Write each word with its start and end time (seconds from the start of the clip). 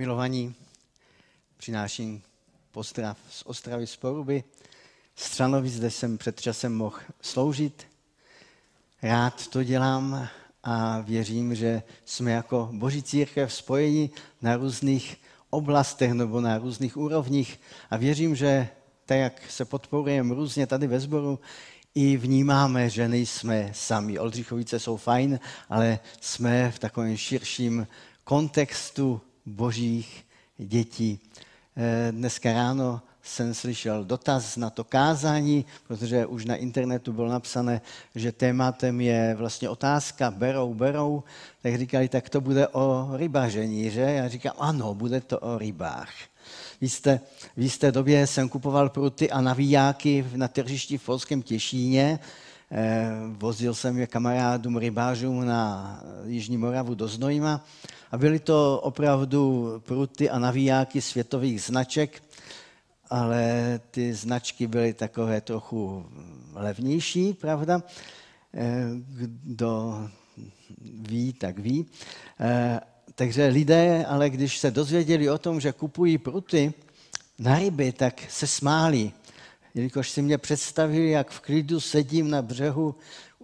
Milovaní, 0.00 0.54
přináším 1.56 2.22
pozdrav 2.70 3.18
z 3.30 3.42
Ostravy 3.46 3.86
z 3.86 3.96
Poruby. 3.96 4.44
Střanovi 5.14 5.68
zde 5.68 5.90
jsem 5.90 6.18
před 6.18 6.40
časem 6.40 6.76
mohl 6.76 6.96
sloužit. 7.20 7.86
Rád 9.02 9.46
to 9.46 9.64
dělám 9.64 10.28
a 10.64 11.00
věřím, 11.00 11.54
že 11.54 11.82
jsme 12.04 12.30
jako 12.30 12.68
Boží 12.72 13.02
církev 13.02 13.52
spojeni 13.52 14.10
na 14.42 14.56
různých 14.56 15.16
oblastech 15.50 16.12
nebo 16.12 16.40
na 16.40 16.58
různých 16.58 16.96
úrovních 16.96 17.60
a 17.90 17.96
věřím, 17.96 18.36
že 18.36 18.68
tak, 19.06 19.18
jak 19.18 19.50
se 19.50 19.64
podporujeme 19.64 20.34
různě 20.34 20.66
tady 20.66 20.86
ve 20.86 21.00
sboru, 21.00 21.40
i 21.94 22.16
vnímáme, 22.16 22.90
že 22.90 23.08
nejsme 23.08 23.70
sami. 23.74 24.18
Oldřichovice 24.18 24.80
jsou 24.80 24.96
fajn, 24.96 25.40
ale 25.68 25.98
jsme 26.20 26.70
v 26.70 26.78
takovém 26.78 27.16
širším 27.16 27.86
kontextu 28.24 29.20
božích 29.46 30.26
dětí. 30.58 31.18
Eh, 31.76 32.12
dneska 32.12 32.52
ráno 32.52 33.00
jsem 33.22 33.54
slyšel 33.54 34.04
dotaz 34.04 34.56
na 34.56 34.70
to 34.70 34.84
kázání, 34.84 35.64
protože 35.88 36.26
už 36.26 36.44
na 36.44 36.56
internetu 36.56 37.12
bylo 37.12 37.28
napsané, 37.28 37.80
že 38.14 38.32
tématem 38.32 39.00
je 39.00 39.34
vlastně 39.38 39.68
otázka 39.68 40.30
berou, 40.30 40.74
berou. 40.74 41.22
Tak 41.62 41.78
říkali, 41.78 42.08
tak 42.08 42.28
to 42.28 42.40
bude 42.40 42.68
o 42.68 43.08
rybaření, 43.16 43.90
že? 43.90 44.00
Já 44.00 44.28
říkám, 44.28 44.52
ano, 44.58 44.94
bude 44.94 45.20
to 45.20 45.38
o 45.38 45.58
rybách. 45.58 46.12
V 46.78 46.82
jisté, 46.82 47.20
v 47.56 47.62
jisté 47.62 47.92
době 47.92 48.26
jsem 48.26 48.48
kupoval 48.48 48.88
pruty 48.88 49.30
a 49.30 49.40
navíjáky 49.40 50.26
na 50.36 50.48
tržišti 50.48 50.98
v 50.98 51.04
Polském 51.04 51.42
Těšíně. 51.42 52.18
Eh, 52.72 53.10
vozil 53.26 53.74
jsem 53.74 53.98
je 53.98 54.06
kamarádům 54.06 54.76
rybářům 54.76 55.46
na 55.46 56.02
Jižní 56.24 56.56
Moravu 56.56 56.94
do 56.94 57.08
Znojma 57.08 57.64
a 58.10 58.18
byly 58.18 58.38
to 58.38 58.80
opravdu 58.80 59.72
pruty 59.86 60.30
a 60.30 60.38
navíjáky 60.38 61.00
světových 61.00 61.62
značek, 61.62 62.22
ale 63.10 63.80
ty 63.90 64.14
značky 64.14 64.66
byly 64.66 64.94
takové 64.94 65.40
trochu 65.40 66.06
levnější, 66.54 67.32
pravda? 67.32 67.82
Eh, 68.54 68.84
kdo 69.44 69.98
ví, 70.80 71.32
tak 71.32 71.58
ví. 71.58 71.86
Eh, 72.40 72.80
takže 73.14 73.46
lidé, 73.46 74.06
ale 74.06 74.30
když 74.30 74.58
se 74.58 74.70
dozvěděli 74.70 75.30
o 75.30 75.38
tom, 75.38 75.60
že 75.60 75.72
kupují 75.72 76.18
pruty 76.18 76.74
na 77.38 77.58
ryby, 77.58 77.92
tak 77.92 78.22
se 78.28 78.46
smáli. 78.46 79.12
Jelikož 79.74 80.10
si 80.10 80.22
mě 80.22 80.38
představili, 80.38 81.10
jak 81.10 81.30
v 81.30 81.40
klidu 81.40 81.80
sedím 81.80 82.30
na 82.30 82.42
břehu 82.42 82.94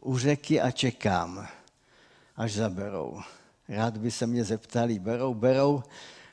u 0.01 0.19
řeky 0.19 0.61
a 0.61 0.71
čekám, 0.71 1.49
až 2.37 2.53
zaberou. 2.53 3.21
Rád 3.69 3.97
by 3.97 4.11
se 4.11 4.27
mě 4.27 4.45
zeptali, 4.45 4.99
berou, 4.99 5.35
berou, 5.35 5.83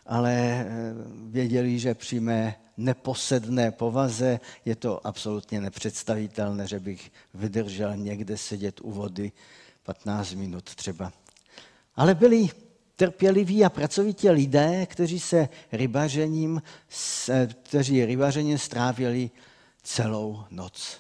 ale 0.06 0.34
eh, 0.34 0.68
věděli, 1.30 1.80
že 1.80 1.96
při 1.96 2.20
mé 2.20 2.56
neposedné 2.78 3.72
povaze 3.72 4.40
je 4.66 4.76
to 4.76 5.08
absolutně 5.08 5.62
nepředstavitelné, 5.62 6.68
že 6.68 6.80
bych 6.80 7.12
vydržel 7.34 7.98
někde 7.98 8.38
sedět 8.38 8.82
u 8.82 8.92
vody 8.92 9.32
15 9.84 10.34
minut 10.34 10.76
třeba. 10.76 11.14
Ale 11.96 12.16
byli 12.16 12.50
trpěliví 12.96 13.66
a 13.66 13.70
pracovitě 13.70 14.32
lidé, 14.32 14.86
kteří 14.86 15.20
se 15.20 15.50
rybařením, 15.72 16.62
kteří 17.64 18.06
rybařením 18.06 18.58
strávili 18.58 19.30
celou 19.84 20.44
noc. 20.50 20.98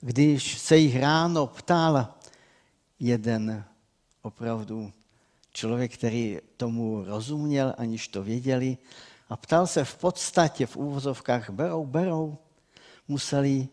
Když 0.00 0.58
se 0.58 0.76
jich 0.76 0.96
ráno 0.96 1.46
ptal 1.46 2.14
jeden 3.00 3.64
opravdu 4.22 4.92
člověk, 5.52 5.94
který 5.94 6.38
tomu 6.56 7.04
rozuměl, 7.04 7.74
aniž 7.78 8.08
to 8.08 8.22
věděli, 8.22 8.78
a 9.28 9.36
ptal 9.36 9.66
se 9.66 9.84
v 9.84 9.96
podstatě 9.96 10.66
v 10.66 10.76
úvozovkách, 10.76 11.50
berou, 11.50 11.86
berou, 11.86 12.38
museli 13.08 13.68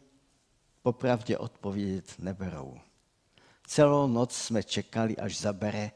popravdě 0.81 1.37
odpovědět, 1.37 2.14
neberou. 2.20 2.80
Celou 3.67 4.08
noc 4.08 4.36
jsme 4.36 4.64
čekali, 4.64 5.17
až 5.17 5.39
zabere 5.39 5.92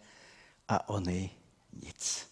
a 0.68 0.90
oni 0.90 1.30
nic. 1.84 2.28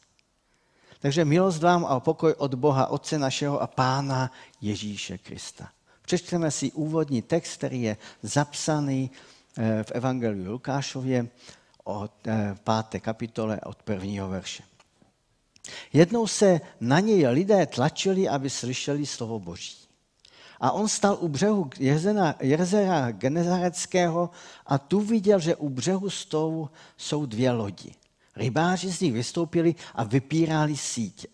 Takže 1.00 1.26
milost 1.26 1.62
vám 1.62 1.86
a 1.86 2.00
pokoj 2.00 2.34
od 2.38 2.54
Boha, 2.56 2.88
Otce 2.88 3.20
našeho 3.20 3.62
a 3.62 3.68
Pána 3.68 4.32
Ježíše 4.62 5.18
Krista. 5.18 5.72
Přečteme 6.06 6.52
si 6.52 6.72
úvodní 6.72 7.22
text, 7.22 7.58
který 7.58 7.82
je 7.82 7.98
zapsaný 8.24 9.12
eh, 9.58 9.84
v 9.84 9.92
Evangeliu 9.92 10.52
Lukášově 10.52 11.28
od 11.84 12.28
eh, 12.28 12.56
páté 12.64 13.00
kapitole 13.00 13.60
od 13.62 13.84
prvního 13.84 14.30
verše. 14.30 14.64
Jednou 15.94 16.28
se 16.28 16.62
na 16.80 17.00
něj 17.00 17.28
lidé 17.28 17.66
tlačili, 17.66 18.30
aby 18.30 18.50
slyšeli 18.50 19.06
slovo 19.06 19.40
Boží. 19.40 19.78
A 20.60 20.72
on 20.72 20.88
stal 20.88 21.18
u 21.20 21.28
břehu 21.28 21.70
jezera 22.40 23.12
Genezareckého 23.12 24.30
a 24.66 24.78
tu 24.78 25.00
viděl, 25.00 25.40
že 25.40 25.56
u 25.56 25.70
břehu 25.70 26.10
stou 26.10 26.70
jsou 26.98 27.26
dvě 27.26 27.52
lodi. 27.52 27.92
Rybáři 28.36 28.92
z 28.92 29.02
nich 29.02 29.14
vystoupili 29.14 29.76
a 29.96 30.04
vypírali 30.04 30.78
sítě. 30.78 31.28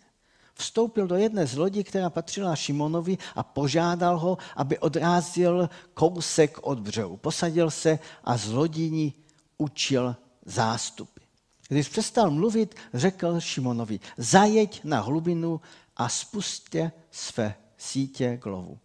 Vstoupil 0.60 1.06
do 1.06 1.16
jedné 1.16 1.46
z 1.46 1.56
lodí, 1.56 1.84
která 1.84 2.10
patřila 2.10 2.56
Šimonovi 2.56 3.18
a 3.34 3.42
požádal 3.42 4.18
ho, 4.18 4.38
aby 4.56 4.78
odrázil 4.78 5.70
kousek 5.94 6.58
od 6.62 6.78
břehu. 6.80 7.16
Posadil 7.16 7.70
se 7.70 7.98
a 8.24 8.36
z 8.36 8.48
lodíní 8.48 9.14
učil 9.58 10.16
zástupy. 10.44 11.20
Když 11.68 11.88
přestal 11.88 12.30
mluvit, 12.30 12.74
řekl 12.94 13.40
Šimonovi, 13.40 14.00
zajeď 14.16 14.84
na 14.84 15.00
hlubinu 15.00 15.60
a 15.96 16.08
spustě 16.08 16.92
své 17.10 17.54
sítě 17.78 18.36
k 18.36 18.46
lovu. 18.46 18.78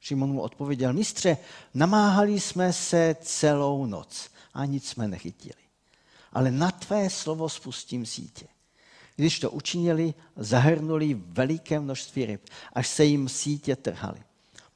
Šimon 0.00 0.32
mu 0.32 0.40
odpověděl, 0.40 0.92
mistře, 0.92 1.36
namáhali 1.74 2.40
jsme 2.40 2.72
se 2.72 3.16
celou 3.20 3.86
noc 3.86 4.30
a 4.54 4.64
nic 4.64 4.88
jsme 4.88 5.08
nechytili 5.08 5.62
ale 6.32 6.50
na 6.50 6.70
tvé 6.70 7.10
slovo 7.10 7.48
spustím 7.48 8.06
sítě. 8.06 8.46
Když 9.16 9.40
to 9.40 9.50
učinili, 9.50 10.14
zahrnuli 10.36 11.14
veliké 11.14 11.80
množství 11.80 12.26
ryb, 12.26 12.40
až 12.72 12.88
se 12.88 13.04
jim 13.04 13.28
sítě 13.28 13.76
trhaly. 13.76 14.20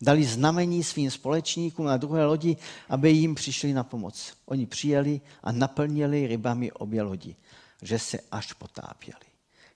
Dali 0.00 0.24
znamení 0.24 0.84
svým 0.84 1.10
společníkům 1.10 1.86
na 1.86 1.96
druhé 1.96 2.24
lodi, 2.24 2.56
aby 2.88 3.10
jim 3.10 3.34
přišli 3.34 3.72
na 3.72 3.84
pomoc. 3.84 4.32
Oni 4.46 4.66
přijeli 4.66 5.20
a 5.42 5.52
naplnili 5.52 6.26
rybami 6.26 6.72
obě 6.72 7.02
lodi, 7.02 7.36
že 7.82 7.98
se 7.98 8.18
až 8.32 8.52
potápěli. 8.52 9.26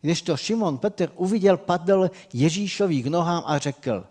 Když 0.01 0.23
to 0.23 0.37
Šimon 0.37 0.79
Petr 0.79 1.13
uviděl, 1.15 1.57
padl 1.57 2.11
Ježíšových 2.33 3.07
nohám 3.07 3.43
a 3.47 3.59
řekl, 3.59 4.07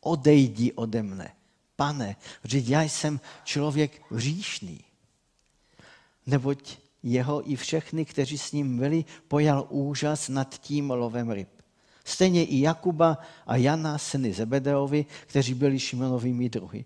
odejdi 0.00 0.72
ode 0.72 1.02
mne. 1.02 1.32
Pane, 1.76 2.16
vždyť 2.42 2.68
já 2.68 2.82
jsem 2.82 3.20
člověk 3.44 4.02
hříšný. 4.10 4.80
Neboť 6.26 6.76
jeho 7.04 7.50
i 7.50 7.56
všechny, 7.56 8.04
kteří 8.04 8.38
s 8.38 8.52
ním 8.52 8.78
byli, 8.78 9.04
pojal 9.28 9.66
úžas 9.70 10.28
nad 10.28 10.58
tím 10.58 10.90
lovem 10.90 11.30
ryb. 11.30 11.48
Stejně 12.04 12.44
i 12.44 12.60
Jakuba 12.60 13.18
a 13.46 13.56
Jana, 13.56 13.98
syny 13.98 14.32
Zebedeovi, 14.32 15.06
kteří 15.26 15.54
byli 15.54 15.78
Šimonovými 15.78 16.48
druhy. 16.48 16.84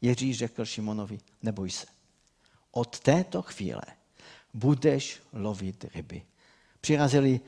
Ježíš 0.00 0.38
řekl 0.38 0.64
Šimonovi, 0.64 1.18
neboj 1.42 1.70
se. 1.70 1.86
Od 2.70 3.00
této 3.00 3.42
chvíle 3.42 3.82
budeš 4.54 5.20
lovit 5.32 5.84
ryby. 5.94 6.22
Přirazili 6.80 7.40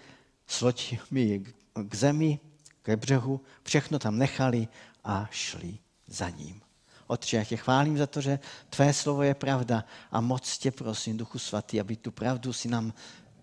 s 0.46 0.60
loďmi 0.60 1.44
k 1.88 1.94
zemi, 1.94 2.38
ke 2.82 2.96
břehu, 2.96 3.40
všechno 3.62 3.98
tam 3.98 4.18
nechali 4.18 4.68
a 5.04 5.28
šli 5.30 5.78
za 6.06 6.28
ním. 6.28 6.60
Otče, 7.06 7.36
já 7.36 7.44
tě 7.44 7.56
chválím 7.56 7.98
za 7.98 8.06
to, 8.06 8.20
že 8.20 8.38
tvé 8.70 8.92
slovo 8.92 9.22
je 9.22 9.34
pravda 9.34 9.84
a 10.12 10.20
moc 10.20 10.58
tě 10.58 10.70
prosím, 10.70 11.16
Duchu 11.16 11.38
Svatý, 11.38 11.80
aby 11.80 11.96
tu 11.96 12.10
pravdu 12.10 12.52
si 12.52 12.68
nám 12.68 12.92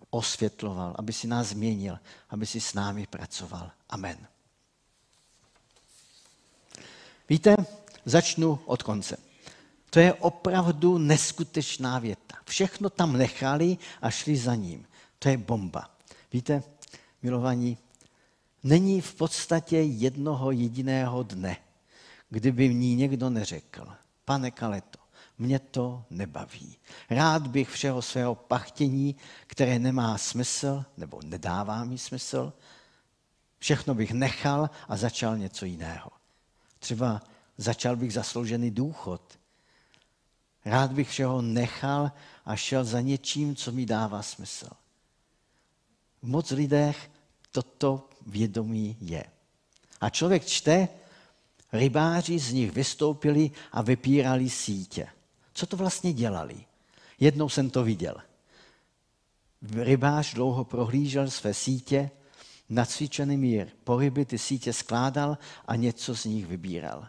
osvětloval, 0.10 0.96
aby 0.98 1.14
si 1.14 1.28
nás 1.28 1.48
změnil, 1.48 2.00
aby 2.30 2.46
si 2.46 2.62
s 2.62 2.74
námi 2.74 3.08
pracoval. 3.08 3.72
Amen. 3.90 4.18
Víte, 7.30 7.56
začnu 8.06 8.60
od 8.66 8.84
konce. 8.84 9.18
To 9.90 10.00
je 10.00 10.14
opravdu 10.14 10.98
neskutečná 10.98 12.00
věta. 12.00 12.36
Všechno 12.46 12.90
tam 12.90 13.18
nechali 13.18 13.78
a 14.02 14.10
šli 14.10 14.38
za 14.38 14.56
ním. 14.56 14.88
To 15.20 15.30
je 15.30 15.38
bomba. 15.38 15.90
Víte, 16.34 16.64
milovaní, 17.22 17.78
není 18.64 19.02
v 19.02 19.14
podstatě 19.14 19.78
jednoho 19.78 20.52
jediného 20.52 21.24
dne, 21.24 21.58
kdyby 22.32 22.74
ní 22.74 22.96
někdo 22.96 23.30
neřekl, 23.30 23.88
pane 24.26 24.52
Kaleto, 24.52 25.00
mě 25.38 25.60
to 25.60 26.06
nebaví. 26.10 26.78
Rád 27.10 27.48
bych 27.48 27.70
všeho 27.70 28.02
svého 28.02 28.36
pachtění, 28.36 29.16
které 29.48 29.80
nemá 29.80 30.18
smysl, 30.18 30.86
nebo 30.98 31.20
nedává 31.24 31.84
mi 31.84 31.98
smysl, 31.98 32.54
všechno 33.60 33.96
bych 33.96 34.12
nechal 34.12 34.70
a 34.88 34.98
začal 34.98 35.38
něco 35.38 35.66
jiného. 35.66 36.10
Třeba 36.80 37.22
začal 37.58 37.96
bych 37.96 38.14
zasloužený 38.14 38.72
důchod. 38.72 39.40
Rád 40.66 40.92
bych 40.92 41.10
všeho 41.10 41.42
nechal 41.42 42.12
a 42.46 42.56
šel 42.56 42.86
za 42.86 43.02
něčím, 43.02 43.56
co 43.56 43.72
mi 43.72 43.86
dává 43.86 44.22
smysl. 44.22 44.70
V 46.22 46.28
moc 46.28 46.52
lidech 46.52 47.12
toto 47.52 48.10
vědomí 48.28 48.98
je. 49.02 49.24
A 50.02 50.10
člověk 50.10 50.46
čte, 50.46 50.88
rybáři 51.74 52.40
z 52.40 52.54
nich 52.54 52.72
vystoupili 52.72 53.52
a 53.72 53.82
vypírali 53.82 54.50
sítě. 54.50 55.08
Co 55.54 55.66
to 55.66 55.78
vlastně 55.78 56.14
dělali? 56.14 56.66
Jednou 57.20 57.50
jsem 57.50 57.70
to 57.70 57.84
viděl. 57.84 58.16
Rybář 59.72 60.34
dlouho 60.34 60.66
prohlížel 60.66 61.30
své 61.30 61.54
sítě, 61.54 62.10
nacvičený 62.70 63.38
mír 63.38 63.68
pohyby 63.84 64.26
ty 64.26 64.38
sítě 64.38 64.74
skládal 64.74 65.38
a 65.66 65.76
něco 65.76 66.16
z 66.16 66.26
nich 66.26 66.46
vybíral. 66.46 67.08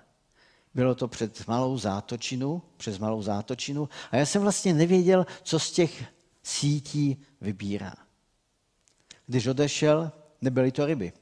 Bylo 0.74 0.94
to 0.94 1.08
před 1.08 1.46
malou 1.48 1.78
zátočinu, 1.78 2.62
přes 2.76 2.98
malou 2.98 3.22
zátočinu 3.22 3.88
a 4.10 4.16
já 4.16 4.26
jsem 4.26 4.42
vlastně 4.42 4.74
nevěděl, 4.74 5.26
co 5.42 5.58
z 5.58 5.72
těch 5.72 6.04
sítí 6.42 7.16
vybírá. 7.40 7.94
Když 9.26 9.46
odešel, 9.46 10.12
nebyly 10.40 10.72
to 10.72 10.86
ryby. 10.86 11.12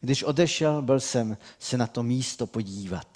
Když 0.00 0.22
odešel, 0.22 0.82
byl 0.82 1.00
jsem 1.00 1.38
se 1.58 1.76
na 1.76 1.86
to 1.86 2.02
místo 2.02 2.46
podívat. 2.46 3.06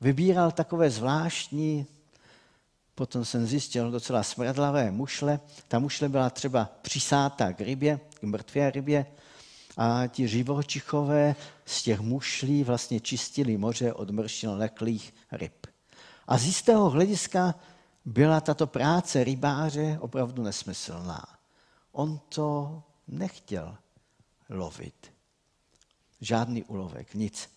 Vybíral 0.00 0.50
takové 0.50 0.90
zvláštní, 0.90 1.86
potom 2.94 3.24
jsem 3.24 3.46
zjistil 3.46 3.90
docela 3.90 4.22
smradlavé 4.22 4.90
mušle. 4.90 5.40
Ta 5.68 5.78
mušle 5.78 6.08
byla 6.08 6.30
třeba 6.30 6.70
přisátá 6.82 7.52
k 7.52 7.60
rybě, 7.60 8.00
k 8.20 8.22
mrtvé 8.22 8.70
rybě, 8.70 9.06
a 9.76 10.06
ti 10.06 10.28
živočichové 10.28 11.36
z 11.66 11.82
těch 11.82 12.00
mušlí 12.00 12.64
vlastně 12.64 13.00
čistili 13.00 13.56
moře 13.56 13.92
od 13.92 14.10
mršin 14.10 14.50
leklých 14.50 15.14
ryb. 15.32 15.66
A 16.26 16.38
z 16.38 16.44
jistého 16.44 16.90
hlediska 16.90 17.54
byla 18.04 18.40
tato 18.40 18.66
práce 18.66 19.24
rybáře 19.24 19.98
opravdu 20.00 20.42
nesmyslná. 20.42 21.24
On 21.92 22.20
to 22.28 22.82
nechtěl 23.08 23.76
lovit. 24.48 25.09
Žádný 26.20 26.64
ulovek, 26.64 27.14
nic, 27.14 27.48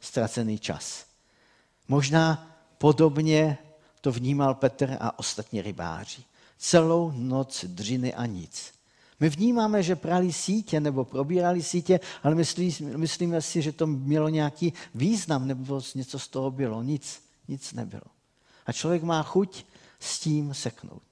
ztracený 0.00 0.58
čas. 0.58 1.06
Možná 1.88 2.56
podobně 2.78 3.58
to 4.00 4.12
vnímal 4.12 4.54
Petr 4.54 4.96
a 5.00 5.18
ostatní 5.18 5.62
rybáři. 5.62 6.24
Celou 6.58 7.12
noc 7.14 7.64
dřiny 7.64 8.14
a 8.14 8.26
nic. 8.26 8.72
My 9.20 9.28
vnímáme, 9.28 9.82
že 9.82 9.96
prali 9.96 10.32
sítě 10.32 10.80
nebo 10.80 11.04
probírali 11.04 11.62
sítě, 11.62 12.00
ale 12.22 12.34
myslí, 12.34 12.76
myslíme 12.96 13.42
si, 13.42 13.62
že 13.62 13.72
to 13.72 13.86
mělo 13.86 14.28
nějaký 14.28 14.72
význam 14.94 15.48
nebo 15.48 15.80
něco 15.94 16.18
z 16.18 16.28
toho 16.28 16.50
bylo. 16.50 16.82
Nic, 16.82 17.22
nic 17.48 17.72
nebylo. 17.72 18.04
A 18.66 18.72
člověk 18.72 19.02
má 19.02 19.22
chuť 19.22 19.64
s 20.00 20.20
tím 20.20 20.54
seknout. 20.54 21.02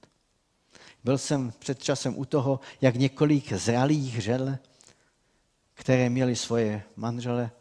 Byl 1.03 1.17
jsem 1.17 1.53
před 1.59 1.83
časem 1.83 2.17
u 2.17 2.25
toho, 2.25 2.59
jak 2.81 2.95
několik 2.95 3.53
zralých 3.53 4.23
žel, 4.23 4.57
které 5.81 6.09
měly 6.09 6.35
svoje 6.35 6.83
manžele, 6.95 7.51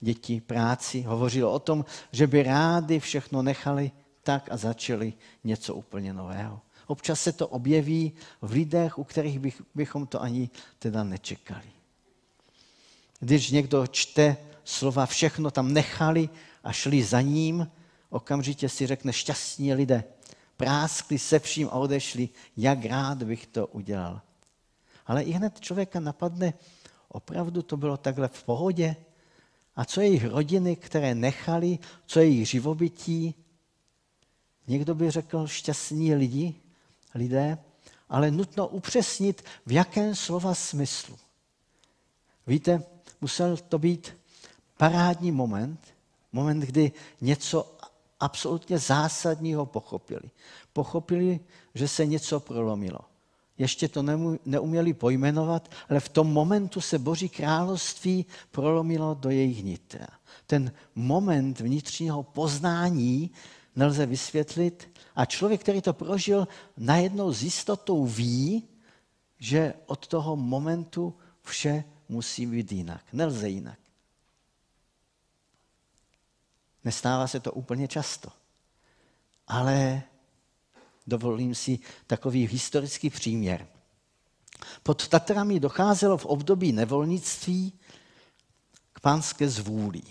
děti, 0.00 0.40
práci, 0.40 1.02
hovořilo 1.02 1.52
o 1.52 1.58
tom, 1.58 1.84
že 2.12 2.26
by 2.26 2.42
rádi 2.42 3.00
všechno 3.00 3.42
nechali 3.42 3.90
tak 4.22 4.48
a 4.52 4.56
začali 4.56 5.12
něco 5.44 5.74
úplně 5.74 6.12
nového. 6.12 6.60
Občas 6.86 7.20
se 7.20 7.32
to 7.32 7.48
objeví 7.48 8.12
v 8.42 8.52
lidech, 8.52 8.98
u 8.98 9.04
kterých 9.04 9.38
bych, 9.38 9.62
bychom 9.74 10.06
to 10.06 10.22
ani 10.22 10.50
teda 10.78 11.04
nečekali. 11.04 11.64
Když 13.20 13.50
někdo 13.50 13.86
čte 13.86 14.36
slova, 14.64 15.06
všechno 15.06 15.50
tam 15.50 15.72
nechali 15.72 16.28
a 16.64 16.72
šli 16.72 17.02
za 17.02 17.20
ním, 17.20 17.70
okamžitě 18.10 18.68
si 18.68 18.86
řekne 18.86 19.12
šťastní 19.12 19.74
lidé. 19.74 20.04
Práskli 20.56 21.18
se 21.18 21.38
vším 21.38 21.68
a 21.68 21.72
odešli, 21.72 22.28
jak 22.56 22.84
rád 22.84 23.22
bych 23.22 23.46
to 23.46 23.66
udělal. 23.66 24.20
Ale 25.06 25.22
i 25.22 25.30
hned 25.30 25.60
člověka 25.60 26.00
napadne, 26.00 26.54
opravdu 27.10 27.62
to 27.62 27.76
bylo 27.76 27.96
takhle 27.96 28.28
v 28.28 28.44
pohodě? 28.44 28.96
A 29.76 29.84
co 29.84 30.00
jejich 30.00 30.24
rodiny, 30.24 30.76
které 30.76 31.14
nechali, 31.14 31.78
co 32.06 32.20
jejich 32.20 32.48
živobytí? 32.48 33.34
Někdo 34.66 34.94
by 34.94 35.10
řekl 35.10 35.46
šťastní 35.46 36.14
lidi, 36.14 36.54
lidé, 37.14 37.58
ale 38.08 38.30
nutno 38.30 38.68
upřesnit, 38.68 39.44
v 39.66 39.72
jakém 39.72 40.14
slova 40.14 40.54
smyslu. 40.54 41.18
Víte, 42.46 42.82
musel 43.20 43.56
to 43.56 43.78
být 43.78 44.16
parádní 44.76 45.32
moment, 45.32 45.80
moment, 46.32 46.60
kdy 46.60 46.92
něco 47.20 47.76
absolutně 48.20 48.78
zásadního 48.78 49.66
pochopili. 49.66 50.30
Pochopili, 50.72 51.40
že 51.74 51.88
se 51.88 52.06
něco 52.06 52.40
prolomilo. 52.40 53.09
Ještě 53.60 53.88
to 53.88 54.02
neuměli 54.46 54.92
pojmenovat, 54.92 55.70
ale 55.88 56.00
v 56.00 56.08
tom 56.08 56.32
momentu 56.32 56.80
se 56.80 56.98
Boží 56.98 57.28
království 57.28 58.26
prolomilo 58.50 59.14
do 59.14 59.30
jejich 59.30 59.64
nitra. 59.64 60.06
Ten 60.46 60.72
moment 60.94 61.60
vnitřního 61.60 62.22
poznání 62.22 63.30
nelze 63.76 64.06
vysvětlit, 64.06 65.00
a 65.16 65.24
člověk, 65.24 65.60
který 65.60 65.80
to 65.80 65.92
prožil, 65.92 66.48
najednou 66.76 67.32
s 67.32 67.42
jistotou 67.42 68.06
ví, 68.06 68.68
že 69.38 69.74
od 69.86 70.06
toho 70.06 70.36
momentu 70.36 71.14
vše 71.42 71.84
musí 72.08 72.46
být 72.46 72.72
jinak. 72.72 73.04
Nelze 73.12 73.48
jinak. 73.48 73.78
Nestává 76.84 77.26
se 77.26 77.40
to 77.40 77.52
úplně 77.52 77.88
často. 77.88 78.28
Ale 79.46 80.02
dovolím 81.10 81.54
si 81.54 81.78
takový 82.06 82.46
historický 82.46 83.10
příměr. 83.10 83.66
Pod 84.82 85.08
Tatrami 85.08 85.60
docházelo 85.60 86.18
v 86.18 86.26
období 86.26 86.72
nevolnictví 86.72 87.72
k 88.92 89.00
pánské 89.00 89.48
zvůli. 89.48 90.02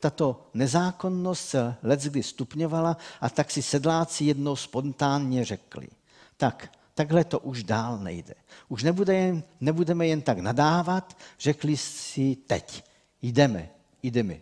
Tato 0.00 0.50
nezákonnost 0.54 1.48
se 1.48 1.74
leckdy 1.82 2.22
stupňovala 2.22 2.96
a 3.20 3.30
tak 3.30 3.50
si 3.50 3.62
sedláci 3.62 4.24
jednou 4.24 4.56
spontánně 4.56 5.44
řekli, 5.44 5.88
tak, 6.36 6.78
takhle 6.94 7.24
to 7.24 7.38
už 7.38 7.62
dál 7.64 7.98
nejde. 7.98 8.34
Už 8.68 8.82
nebude 8.82 9.14
jen, 9.14 9.42
nebudeme 9.60 10.06
jen 10.06 10.22
tak 10.22 10.38
nadávat, 10.38 11.18
řekli 11.38 11.76
si 11.76 12.36
teď, 12.36 12.84
jdeme, 13.22 13.70
jdeme. 14.02 14.36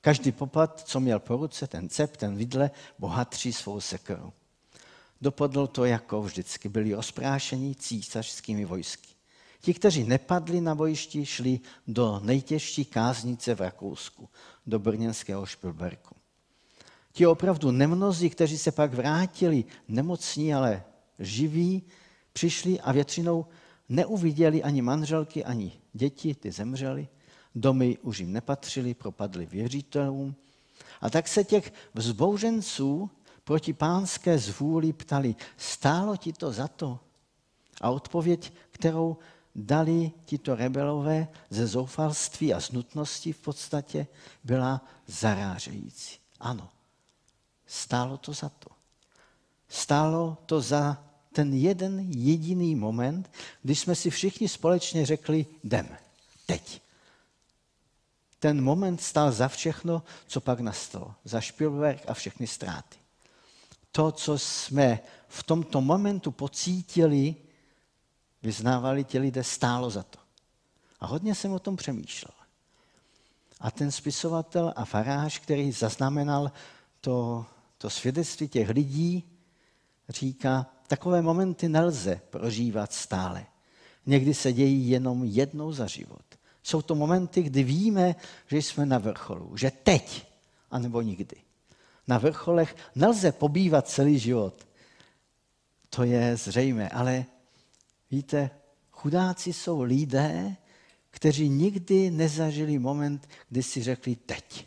Každý 0.00 0.32
popad, 0.32 0.82
co 0.82 1.00
měl 1.00 1.18
po 1.18 1.36
ruce, 1.36 1.66
ten 1.66 1.88
cep, 1.88 2.16
ten 2.16 2.36
vidle, 2.36 2.70
bohatří 2.98 3.52
svou 3.52 3.80
sekerou. 3.80 4.32
Dopadlo 5.20 5.66
to 5.66 5.84
jako 5.84 6.22
vždycky, 6.22 6.68
byli 6.68 6.94
osprášení 6.94 7.74
císařskými 7.74 8.64
vojsky. 8.64 9.08
Ti, 9.60 9.74
kteří 9.74 10.04
nepadli 10.04 10.60
na 10.60 10.74
bojišti, 10.74 11.26
šli 11.26 11.60
do 11.86 12.20
nejtěžší 12.24 12.84
káznice 12.84 13.54
v 13.54 13.60
Rakousku, 13.60 14.28
do 14.66 14.78
brněnského 14.78 15.46
Špilberku. 15.46 16.14
Ti 17.12 17.26
opravdu 17.26 17.70
nemnozí, 17.70 18.30
kteří 18.30 18.58
se 18.58 18.72
pak 18.72 18.94
vrátili 18.94 19.64
nemocní, 19.88 20.54
ale 20.54 20.84
živí, 21.18 21.82
přišli 22.32 22.80
a 22.80 22.92
většinou 22.92 23.46
neuviděli 23.88 24.62
ani 24.62 24.82
manželky, 24.82 25.44
ani 25.44 25.72
děti, 25.92 26.34
ty 26.34 26.50
zemřeli. 26.50 27.08
Domy 27.54 27.98
už 28.02 28.18
jim 28.18 28.32
nepatřili, 28.32 28.94
propadli 28.94 29.46
věřitelům. 29.46 30.34
A 31.00 31.10
tak 31.10 31.28
se 31.28 31.44
těch 31.44 31.72
vzbouřenců 31.94 33.10
proti 33.48 33.72
pánské 33.72 34.38
zvůli 34.38 34.92
ptali, 34.92 35.34
stálo 35.56 36.16
ti 36.16 36.32
to 36.32 36.52
za 36.52 36.68
to? 36.68 37.00
A 37.80 37.90
odpověď, 37.90 38.52
kterou 38.70 39.16
dali 39.54 40.12
tito 40.24 40.54
rebelové 40.54 41.28
ze 41.50 41.66
zoufalství 41.66 42.54
a 42.54 42.60
z 42.60 42.70
nutnosti 42.70 43.32
v 43.32 43.38
podstatě, 43.38 44.06
byla 44.44 44.84
zarážející. 45.06 46.18
Ano, 46.40 46.68
stálo 47.66 48.16
to 48.16 48.32
za 48.32 48.48
to. 48.48 48.68
Stálo 49.68 50.36
to 50.46 50.60
za 50.60 51.04
ten 51.32 51.54
jeden 51.54 52.00
jediný 52.00 52.74
moment, 52.74 53.30
když 53.62 53.80
jsme 53.80 53.94
si 53.94 54.10
všichni 54.10 54.48
společně 54.48 55.06
řekli, 55.06 55.46
jdeme, 55.64 55.98
teď. 56.46 56.82
Ten 58.38 58.60
moment 58.64 59.02
stál 59.02 59.32
za 59.32 59.48
všechno, 59.48 60.02
co 60.26 60.40
pak 60.40 60.60
nastalo. 60.60 61.14
Za 61.24 61.40
Spielberg 61.40 62.04
a 62.08 62.14
všechny 62.14 62.46
ztráty. 62.46 62.97
To, 63.92 64.12
co 64.12 64.38
jsme 64.38 65.00
v 65.28 65.42
tomto 65.42 65.80
momentu 65.80 66.30
pocítili, 66.30 67.36
vyznávali 68.42 69.04
ti 69.04 69.18
lidé, 69.18 69.44
stálo 69.44 69.90
za 69.90 70.02
to. 70.02 70.18
A 71.00 71.06
hodně 71.06 71.34
jsem 71.34 71.52
o 71.52 71.58
tom 71.58 71.76
přemýšlel. 71.76 72.34
A 73.60 73.70
ten 73.70 73.90
spisovatel 73.90 74.72
a 74.76 74.84
farář, 74.84 75.38
který 75.38 75.72
zaznamenal 75.72 76.52
to, 77.00 77.46
to 77.78 77.90
svědectví 77.90 78.48
těch 78.48 78.68
lidí, 78.68 79.24
říká, 80.08 80.66
takové 80.86 81.22
momenty 81.22 81.68
nelze 81.68 82.20
prožívat 82.30 82.92
stále. 82.92 83.46
Někdy 84.06 84.34
se 84.34 84.52
dějí 84.52 84.90
jenom 84.90 85.24
jednou 85.24 85.72
za 85.72 85.86
život. 85.86 86.22
Jsou 86.62 86.82
to 86.82 86.94
momenty, 86.94 87.42
kdy 87.42 87.62
víme, 87.62 88.14
že 88.46 88.56
jsme 88.56 88.86
na 88.86 88.98
vrcholu, 88.98 89.56
že 89.56 89.70
teď, 89.70 90.26
anebo 90.70 91.02
nikdy. 91.02 91.36
Na 92.08 92.18
vrcholech 92.18 92.76
nelze 92.94 93.32
pobývat 93.32 93.88
celý 93.88 94.18
život. 94.18 94.68
To 95.90 96.04
je 96.04 96.36
zřejmé, 96.36 96.88
ale 96.88 97.26
Víte, 98.10 98.50
chudáci 98.90 99.52
jsou 99.52 99.82
lidé, 99.82 100.56
kteří 101.10 101.48
nikdy 101.48 102.10
nezažili 102.10 102.78
moment, 102.78 103.28
kdy 103.48 103.62
si 103.62 103.82
řekli 103.82 104.16
teď. 104.16 104.66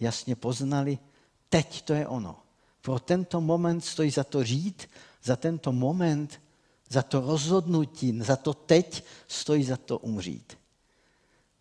Jasně 0.00 0.36
poznali, 0.36 0.98
teď 1.48 1.82
to 1.82 1.92
je 1.92 2.06
ono. 2.06 2.38
Pro 2.82 2.98
tento 2.98 3.40
moment 3.40 3.80
stojí 3.80 4.10
za 4.10 4.24
to 4.24 4.44
žít, 4.44 4.88
za 5.22 5.36
tento 5.36 5.72
moment, 5.72 6.40
za 6.88 7.02
to 7.02 7.20
rozhodnutí, 7.20 8.20
za 8.20 8.36
to 8.36 8.54
teď 8.54 9.04
stojí 9.28 9.64
za 9.64 9.76
to 9.76 9.98
umřít. 9.98 10.58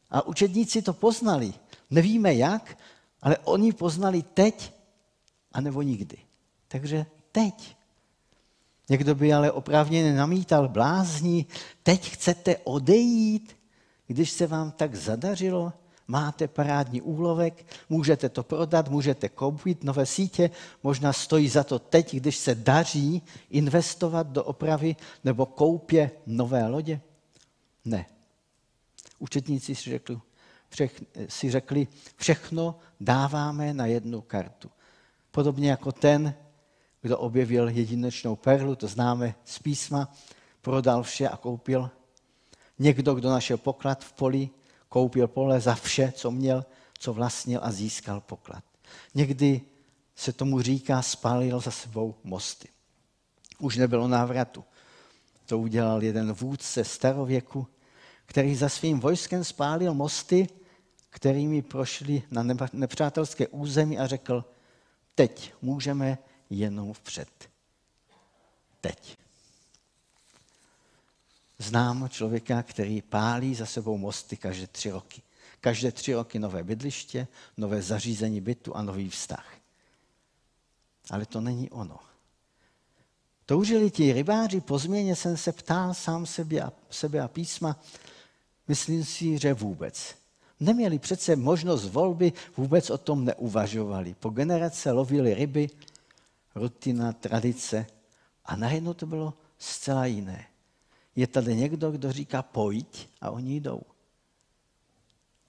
A 0.09 0.27
učedníci 0.27 0.81
to 0.81 0.93
poznali. 0.93 1.53
Nevíme 1.89 2.33
jak, 2.33 2.77
ale 3.21 3.37
oni 3.37 3.73
poznali 3.73 4.21
teď, 4.21 4.73
anebo 5.51 5.81
nikdy. 5.81 6.17
Takže 6.67 7.05
teď. 7.31 7.75
Někdo 8.89 9.15
by 9.15 9.33
ale 9.33 9.51
oprávněně 9.51 10.13
namítal, 10.13 10.67
blázni, 10.67 11.45
teď 11.83 12.09
chcete 12.09 12.57
odejít, 12.57 13.57
když 14.07 14.31
se 14.31 14.47
vám 14.47 14.71
tak 14.71 14.95
zadařilo, 14.95 15.73
máte 16.07 16.47
parádní 16.47 17.01
úlovek, 17.01 17.65
můžete 17.89 18.29
to 18.29 18.43
prodat, 18.43 18.89
můžete 18.89 19.29
koupit 19.29 19.83
nové 19.83 20.05
sítě, 20.05 20.49
možná 20.83 21.13
stojí 21.13 21.49
za 21.49 21.63
to 21.63 21.79
teď, 21.79 22.15
když 22.15 22.37
se 22.37 22.55
daří 22.55 23.21
investovat 23.49 24.27
do 24.27 24.43
opravy 24.43 24.95
nebo 25.23 25.45
koupě 25.45 26.11
nové 26.25 26.67
lodě? 26.67 27.01
Ne. 27.85 28.05
Učetníci 29.19 29.75
si 29.75 29.89
řekli, 29.89 30.19
všech, 30.69 31.03
si 31.27 31.51
řekli, 31.51 31.87
všechno 32.15 32.79
dáváme 32.99 33.73
na 33.73 33.85
jednu 33.85 34.21
kartu. 34.21 34.71
Podobně 35.31 35.69
jako 35.69 35.91
ten, 35.91 36.33
kdo 37.01 37.17
objevil 37.17 37.69
jedinečnou 37.69 38.35
perlu, 38.35 38.75
to 38.75 38.87
známe 38.87 39.35
z 39.45 39.59
písma, 39.59 40.13
prodal 40.61 41.03
vše 41.03 41.29
a 41.29 41.37
koupil. 41.37 41.89
Někdo, 42.79 43.13
kdo 43.13 43.29
našel 43.29 43.57
poklad 43.57 44.03
v 44.03 44.13
poli, 44.13 44.49
koupil 44.89 45.27
pole 45.27 45.59
za 45.59 45.75
vše, 45.75 46.13
co 46.15 46.31
měl, 46.31 46.65
co 46.99 47.13
vlastnil 47.13 47.59
a 47.63 47.71
získal 47.71 48.21
poklad. 48.21 48.63
Někdy 49.15 49.61
se 50.15 50.33
tomu 50.33 50.61
říká, 50.61 51.01
spálil 51.01 51.59
za 51.59 51.71
sebou 51.71 52.15
mosty. 52.23 52.69
Už 53.59 53.77
nebylo 53.77 54.07
návratu. 54.07 54.63
To 55.45 55.59
udělal 55.59 56.03
jeden 56.03 56.33
vůdce 56.33 56.83
starověku, 56.83 57.67
který 58.25 58.55
za 58.55 58.69
svým 58.69 58.99
vojskem 58.99 59.43
spálil 59.43 59.93
mosty, 59.93 60.47
kterými 61.09 61.61
prošli 61.61 62.23
na 62.31 62.43
nepřátelské 62.73 63.47
území 63.47 63.99
a 63.99 64.07
řekl, 64.07 64.45
teď 65.15 65.53
můžeme 65.61 66.17
jenom 66.49 66.93
vpřed. 66.93 67.49
Teď. 68.81 69.17
Znám 71.57 72.09
člověka, 72.09 72.63
který 72.63 73.01
pálí 73.01 73.55
za 73.55 73.65
sebou 73.65 73.97
mosty 73.97 74.37
každé 74.37 74.67
tři 74.67 74.91
roky. 74.91 75.21
Každé 75.61 75.91
tři 75.91 76.13
roky 76.13 76.39
nové 76.39 76.63
bydliště, 76.63 77.27
nové 77.57 77.81
zařízení 77.81 78.41
bytu 78.41 78.75
a 78.75 78.81
nový 78.81 79.09
vztah. 79.09 79.53
Ale 81.09 81.25
to 81.25 81.41
není 81.41 81.69
ono. 81.69 81.99
Toužili 83.45 83.91
ti 83.91 84.13
rybáři, 84.13 84.61
po 84.61 84.79
změně 84.79 85.15
jsem 85.15 85.37
se 85.37 85.51
ptal 85.51 85.93
sám 85.93 86.25
sebe 86.25 86.61
a, 86.61 86.71
sebe 86.89 87.19
a 87.19 87.27
písma, 87.27 87.79
myslím 88.67 89.05
si, 89.05 89.37
že 89.37 89.53
vůbec. 89.53 90.18
Neměli 90.59 90.99
přece 90.99 91.35
možnost 91.35 91.85
volby, 91.85 92.33
vůbec 92.57 92.89
o 92.89 92.97
tom 92.97 93.25
neuvažovali. 93.25 94.15
Po 94.19 94.29
generace 94.29 94.91
lovili 94.91 95.33
ryby, 95.33 95.69
rutina, 96.55 97.13
tradice 97.13 97.85
a 98.45 98.55
najednou 98.55 98.93
to 98.93 99.05
bylo 99.05 99.33
zcela 99.57 100.05
jiné. 100.05 100.45
Je 101.15 101.27
tady 101.27 101.55
někdo, 101.55 101.91
kdo 101.91 102.11
říká 102.11 102.41
pojď 102.41 103.07
a 103.21 103.31
oni 103.31 103.59
jdou. 103.59 103.81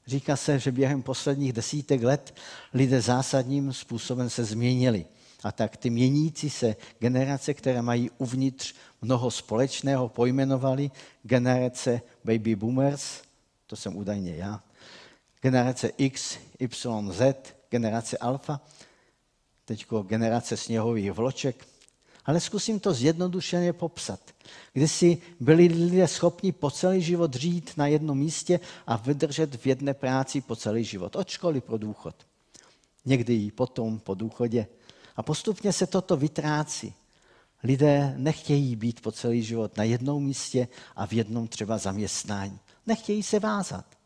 Říká 0.06 0.36
se, 0.36 0.58
že 0.58 0.72
během 0.72 1.02
posledních 1.02 1.52
desítek 1.52 2.02
let 2.02 2.34
lidé 2.74 3.00
zásadním 3.00 3.72
způsobem 3.72 4.30
se 4.30 4.44
změnili. 4.44 5.06
A 5.42 5.52
tak 5.52 5.76
ty 5.76 5.90
měnící 5.90 6.50
se 6.50 6.76
generace, 6.98 7.54
které 7.54 7.82
mají 7.82 8.10
uvnitř 8.18 8.74
mnoho 9.02 9.30
společného, 9.30 10.08
pojmenovali 10.08 10.90
generace 11.22 12.00
baby 12.24 12.56
boomers, 12.56 13.22
to 13.66 13.76
jsem 13.76 13.96
údajně 13.96 14.36
já, 14.36 14.62
generace 15.42 15.90
X, 15.98 16.38
Y, 16.58 17.12
Z, 17.12 17.54
generace 17.70 18.18
alfa, 18.18 18.60
teď 19.64 19.86
generace 20.06 20.56
sněhových 20.56 21.12
vloček, 21.12 21.66
ale 22.24 22.40
zkusím 22.40 22.80
to 22.80 22.94
zjednodušeně 22.94 23.72
popsat. 23.72 24.20
si 24.86 25.18
byli 25.40 25.66
lidé 25.66 26.08
schopni 26.08 26.52
po 26.52 26.70
celý 26.70 27.02
život 27.02 27.36
žít 27.36 27.70
na 27.76 27.86
jednom 27.86 28.18
místě 28.18 28.60
a 28.86 28.96
vydržet 28.96 29.54
v 29.54 29.66
jedné 29.66 29.94
práci 29.94 30.40
po 30.40 30.56
celý 30.56 30.84
život. 30.84 31.16
Od 31.16 31.28
školy 31.28 31.60
po 31.60 31.78
důchod. 31.78 32.14
Někdy 33.04 33.34
i 33.34 33.50
potom 33.50 33.98
po 33.98 34.14
důchodě. 34.14 34.66
A 35.16 35.22
postupně 35.22 35.72
se 35.72 35.86
toto 35.86 36.16
vytrácí. 36.16 36.94
Lidé 37.62 38.14
nechtějí 38.16 38.76
být 38.76 39.00
po 39.00 39.12
celý 39.12 39.42
život 39.42 39.76
na 39.76 39.84
jednom 39.84 40.24
místě 40.24 40.68
a 40.96 41.06
v 41.06 41.12
jednom 41.12 41.48
třeba 41.48 41.78
zaměstnání. 41.78 42.58
Nechtějí 42.86 43.22
se 43.22 43.38
vázat. 43.38 43.99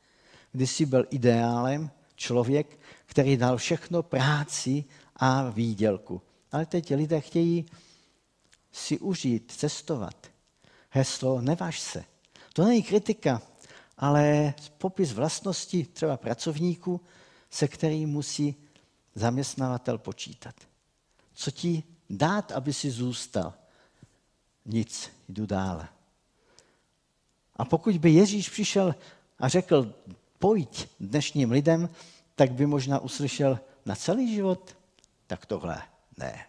Si 0.63 0.87
byl 0.87 1.07
ideálem 1.11 1.91
člověk, 2.17 2.79
který 3.07 3.37
dal 3.37 3.57
všechno 3.57 4.03
práci 4.03 4.85
a 5.17 5.51
výdělku. 5.51 6.23
Ale 6.53 6.67
teď 6.67 6.95
lidé 6.95 7.21
chtějí 7.21 7.67
si 8.73 8.99
užít, 8.99 9.53
cestovat. 9.57 10.27
Heslo 10.91 11.41
neváž 11.41 11.81
se. 11.81 12.05
To 12.53 12.65
není 12.65 12.83
kritika, 12.83 13.43
ale 13.99 14.55
popis 14.79 15.13
vlastnosti 15.13 15.87
třeba 15.93 16.17
pracovníků, 16.17 17.01
se 17.51 17.69
kterým 17.69 18.09
musí 18.09 18.57
zaměstnavatel 19.15 19.99
počítat. 19.99 20.55
Co 21.35 21.51
ti 21.51 21.83
dát, 22.11 22.53
aby 22.53 22.73
si 22.73 22.91
zůstal? 22.91 23.55
Nic, 24.67 25.11
jdu 25.29 25.47
dále. 25.47 25.89
A 27.57 27.65
pokud 27.65 27.99
by 27.99 28.11
Ježíš 28.11 28.49
přišel 28.49 28.95
a 29.39 29.49
řekl, 29.49 29.95
pojď 30.39 30.89
dnešním 31.01 31.51
lidem, 31.51 31.89
tak 32.35 32.53
by 32.53 32.67
možná 32.67 32.99
uslyšel 32.99 33.59
na 33.87 33.97
celý 33.97 34.35
život, 34.35 34.77
tak 35.27 35.47
tohle 35.47 35.83
ne. 36.19 36.47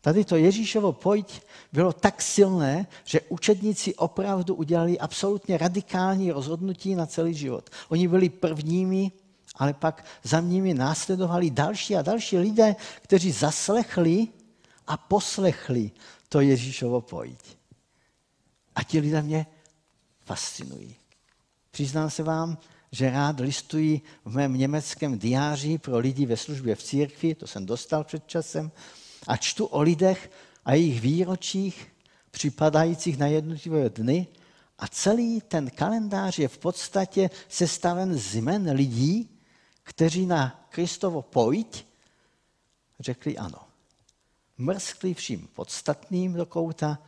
Tady 0.00 0.24
to 0.24 0.36
Ježíšovo 0.36 0.92
pojď 0.92 1.42
bylo 1.72 1.92
tak 1.92 2.22
silné, 2.22 2.86
že 3.04 3.20
učedníci 3.28 3.94
opravdu 3.94 4.54
udělali 4.54 4.98
absolutně 4.98 5.58
radikální 5.58 6.30
rozhodnutí 6.30 6.94
na 6.94 7.06
celý 7.06 7.34
život. 7.34 7.70
Oni 7.88 8.08
byli 8.08 8.28
prvními, 8.28 9.12
ale 9.56 9.72
pak 9.72 10.04
za 10.22 10.40
nimi 10.40 10.74
následovali 10.74 11.50
další 11.50 11.96
a 11.96 12.02
další 12.02 12.38
lidé, 12.38 12.76
kteří 13.02 13.32
zaslechli 13.32 14.28
a 14.86 14.96
poslechli 14.96 15.90
to 16.28 16.40
Ježíšovo 16.40 17.00
pojď. 17.00 17.56
A 18.74 18.82
ti 18.82 19.00
lidé 19.00 19.22
mě 19.22 19.46
fascinují. 20.24 20.96
Přiznám 21.74 22.10
se 22.10 22.22
vám, 22.22 22.58
že 22.92 23.10
rád 23.10 23.40
listuji 23.40 24.00
v 24.24 24.34
mém 24.34 24.54
německém 24.54 25.18
diáři 25.18 25.78
pro 25.78 25.98
lidi 25.98 26.26
ve 26.26 26.36
službě 26.36 26.74
v 26.74 26.82
církvi, 26.82 27.34
to 27.34 27.46
jsem 27.46 27.66
dostal 27.66 28.04
před 28.04 28.26
časem, 28.26 28.70
a 29.26 29.36
čtu 29.36 29.66
o 29.66 29.80
lidech 29.80 30.30
a 30.64 30.74
jejich 30.74 31.00
výročích 31.00 31.92
připadajících 32.30 33.18
na 33.18 33.26
jednotlivé 33.26 33.90
dny 33.90 34.26
a 34.78 34.88
celý 34.88 35.40
ten 35.40 35.70
kalendář 35.70 36.38
je 36.38 36.48
v 36.48 36.58
podstatě 36.58 37.30
sestaven 37.48 38.18
z 38.18 38.34
jmen 38.34 38.70
lidí, 38.70 39.40
kteří 39.82 40.26
na 40.26 40.66
Kristovo 40.68 41.22
pojď 41.22 41.86
řekli 43.00 43.38
ano. 43.38 43.58
Mrskli 44.58 45.14
vším 45.14 45.48
podstatným 45.54 46.32
do 46.32 46.46
kouta 46.46 46.98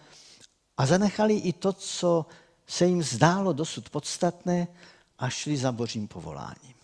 a 0.76 0.86
zanechali 0.86 1.34
i 1.34 1.52
to, 1.52 1.72
co 1.72 2.26
se 2.66 2.86
jim 2.86 3.02
zdálo 3.02 3.52
dosud 3.52 3.90
podstatné 3.90 4.68
a 5.18 5.28
šli 5.28 5.56
za 5.56 5.72
božím 5.72 6.08
povoláním. 6.08 6.76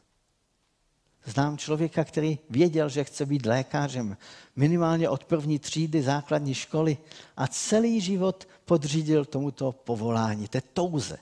Znám 1.25 1.59
člověka, 1.59 2.05
který 2.05 2.39
věděl, 2.51 2.89
že 2.89 3.05
chce 3.05 3.27
být 3.27 3.47
lékařem, 3.47 4.17
minimálně 4.57 5.09
od 5.09 5.25
první 5.25 5.59
třídy 5.59 6.03
základní 6.03 6.55
školy 6.55 6.99
a 7.37 7.47
celý 7.47 8.01
život 8.01 8.49
podřídil 8.65 9.25
tomuto 9.25 9.73
povolání, 9.73 10.49
té 10.49 10.61
touze 10.61 11.19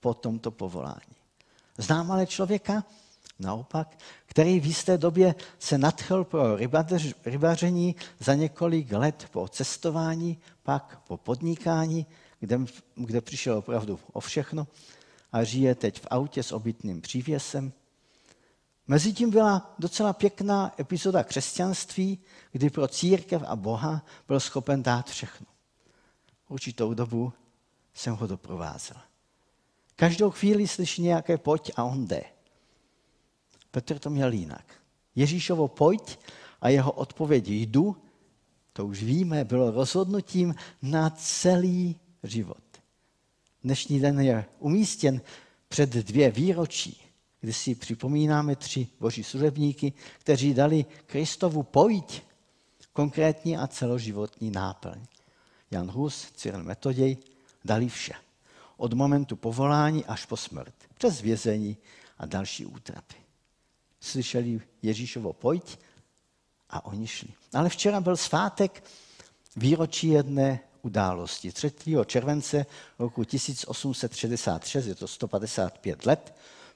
po 0.00 0.14
tomto 0.14 0.50
povolání. 0.50 1.16
Znám 1.78 2.12
ale 2.12 2.26
člověka, 2.26 2.84
naopak, 3.38 3.98
který 4.26 4.60
v 4.60 4.66
jisté 4.66 4.98
době 4.98 5.34
se 5.58 5.78
nadchl 5.78 6.24
pro 6.24 6.56
rybaření 7.24 7.96
za 8.18 8.34
několik 8.34 8.92
let 8.92 9.26
po 9.30 9.48
cestování, 9.48 10.38
pak 10.62 11.00
po 11.08 11.16
podnikání, 11.16 12.06
kde, 12.40 12.58
kde 12.94 13.20
přišel 13.20 13.58
opravdu 13.58 13.98
o 14.12 14.20
všechno 14.20 14.68
a 15.32 15.44
žije 15.44 15.74
teď 15.74 16.00
v 16.00 16.06
autě 16.10 16.42
s 16.42 16.52
obytným 16.52 17.00
přívěsem, 17.00 17.72
Mezitím 18.90 19.30
byla 19.30 19.74
docela 19.78 20.12
pěkná 20.12 20.74
epizoda 20.78 21.24
křesťanství, 21.24 22.18
kdy 22.52 22.70
pro 22.70 22.88
církev 22.88 23.42
a 23.46 23.56
Boha 23.56 24.04
byl 24.28 24.40
schopen 24.40 24.82
dát 24.82 25.10
všechno. 25.10 25.46
Určitou 26.48 26.94
dobu 26.94 27.32
jsem 27.94 28.14
ho 28.14 28.26
doprovázel. 28.26 28.96
Každou 29.96 30.30
chvíli 30.30 30.68
slyší 30.68 31.02
nějaké 31.02 31.38
pojď 31.38 31.72
a 31.76 31.84
on 31.84 32.06
jde. 32.06 32.22
Petr 33.70 33.98
to 33.98 34.10
měl 34.10 34.32
jinak. 34.32 34.74
Ježíšovo 35.14 35.68
pojď 35.68 36.18
a 36.60 36.68
jeho 36.68 36.92
odpověď 36.92 37.48
jdu, 37.48 37.96
to 38.72 38.86
už 38.86 39.02
víme, 39.02 39.44
bylo 39.44 39.70
rozhodnutím 39.70 40.54
na 40.82 41.10
celý 41.10 42.00
život. 42.22 42.62
Dnešní 43.62 44.00
den 44.00 44.20
je 44.20 44.44
umístěn 44.58 45.20
před 45.68 45.90
dvě 45.90 46.30
výročí, 46.30 47.02
kdy 47.40 47.52
si 47.52 47.74
připomínáme 47.74 48.56
tři 48.56 48.88
boží 49.00 49.24
služebníky, 49.24 49.92
kteří 50.18 50.54
dali 50.54 50.84
Kristovu 51.06 51.62
pojď 51.62 52.22
konkrétní 52.92 53.56
a 53.56 53.66
celoživotní 53.66 54.50
náplň. 54.50 55.00
Jan 55.70 55.90
Hus, 55.90 56.26
Cyril 56.34 56.62
Metoděj 56.62 57.16
dali 57.64 57.88
vše. 57.88 58.12
Od 58.76 58.92
momentu 58.92 59.36
povolání 59.36 60.04
až 60.04 60.26
po 60.26 60.36
smrt, 60.36 60.74
přes 60.94 61.20
vězení 61.20 61.76
a 62.18 62.26
další 62.26 62.66
útrapy. 62.66 63.14
Slyšeli 64.00 64.60
Ježíšovo 64.82 65.32
pojď 65.32 65.78
a 66.70 66.84
oni 66.84 67.06
šli. 67.06 67.28
Ale 67.54 67.68
včera 67.68 68.00
byl 68.00 68.16
svátek 68.16 68.84
výročí 69.56 70.08
jedné 70.08 70.60
události. 70.82 71.52
3. 71.52 71.72
července 72.06 72.66
roku 72.98 73.24
1866, 73.24 74.86
je 74.86 74.94
to 74.94 75.08
155 75.08 76.06
let, 76.06 76.34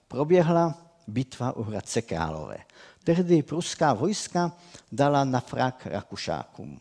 proběhla 0.09 0.75
bitva 1.07 1.57
u 1.57 1.63
Hradce 1.63 2.03
Králové. 2.03 2.59
Tehdy 3.05 3.43
pruská 3.43 3.93
vojska 3.93 4.53
dala 4.93 5.25
na 5.25 5.41
frak 5.41 5.87
Rakušákům. 5.87 6.81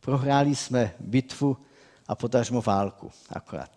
Prohráli 0.00 0.56
jsme 0.56 0.94
bitvu 1.00 1.56
a 2.08 2.14
potažmo 2.14 2.62
válku 2.62 3.10
akorát. 3.30 3.70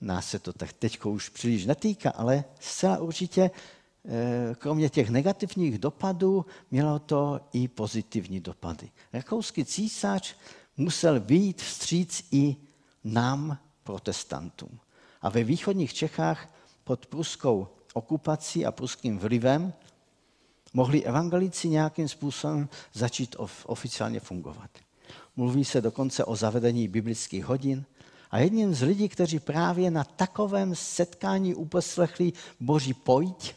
Nás 0.00 0.30
se 0.30 0.38
to 0.38 0.52
tak 0.52 0.72
teď 0.72 1.04
už 1.04 1.28
příliš 1.28 1.66
netýká, 1.66 2.10
ale 2.10 2.44
zcela 2.60 2.98
určitě 2.98 3.50
eh, 3.50 4.54
kromě 4.58 4.88
těch 4.88 5.10
negativních 5.10 5.78
dopadů 5.78 6.46
mělo 6.70 6.98
to 6.98 7.40
i 7.52 7.68
pozitivní 7.68 8.40
dopady. 8.40 8.90
Rakouský 9.12 9.64
císař 9.64 10.36
musel 10.78 11.20
vyjít 11.20 11.62
vstříc 11.62 12.28
i 12.30 12.56
nám, 13.04 13.58
protestantům. 13.84 14.78
A 15.22 15.28
ve 15.28 15.44
východních 15.44 15.94
Čechách 15.94 16.54
pod 16.84 17.06
pruskou 17.06 17.68
okupací 17.94 18.66
a 18.66 18.72
pruským 18.72 19.18
vlivem 19.18 19.72
mohli 20.72 21.04
evangelici 21.04 21.68
nějakým 21.68 22.08
způsobem 22.08 22.68
začít 22.92 23.36
oficiálně 23.64 24.20
fungovat. 24.20 24.70
Mluví 25.36 25.64
se 25.64 25.80
dokonce 25.80 26.24
o 26.24 26.36
zavedení 26.36 26.88
biblických 26.88 27.44
hodin. 27.44 27.84
A 28.30 28.38
jedním 28.38 28.74
z 28.74 28.82
lidí, 28.82 29.08
kteří 29.08 29.40
právě 29.40 29.90
na 29.90 30.04
takovém 30.04 30.74
setkání 30.74 31.54
uposlechli 31.54 32.32
Boží 32.60 32.94
pojď, 32.94 33.54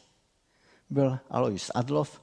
byl 0.89 1.19
Alois 1.29 1.71
Adlov, 1.73 2.21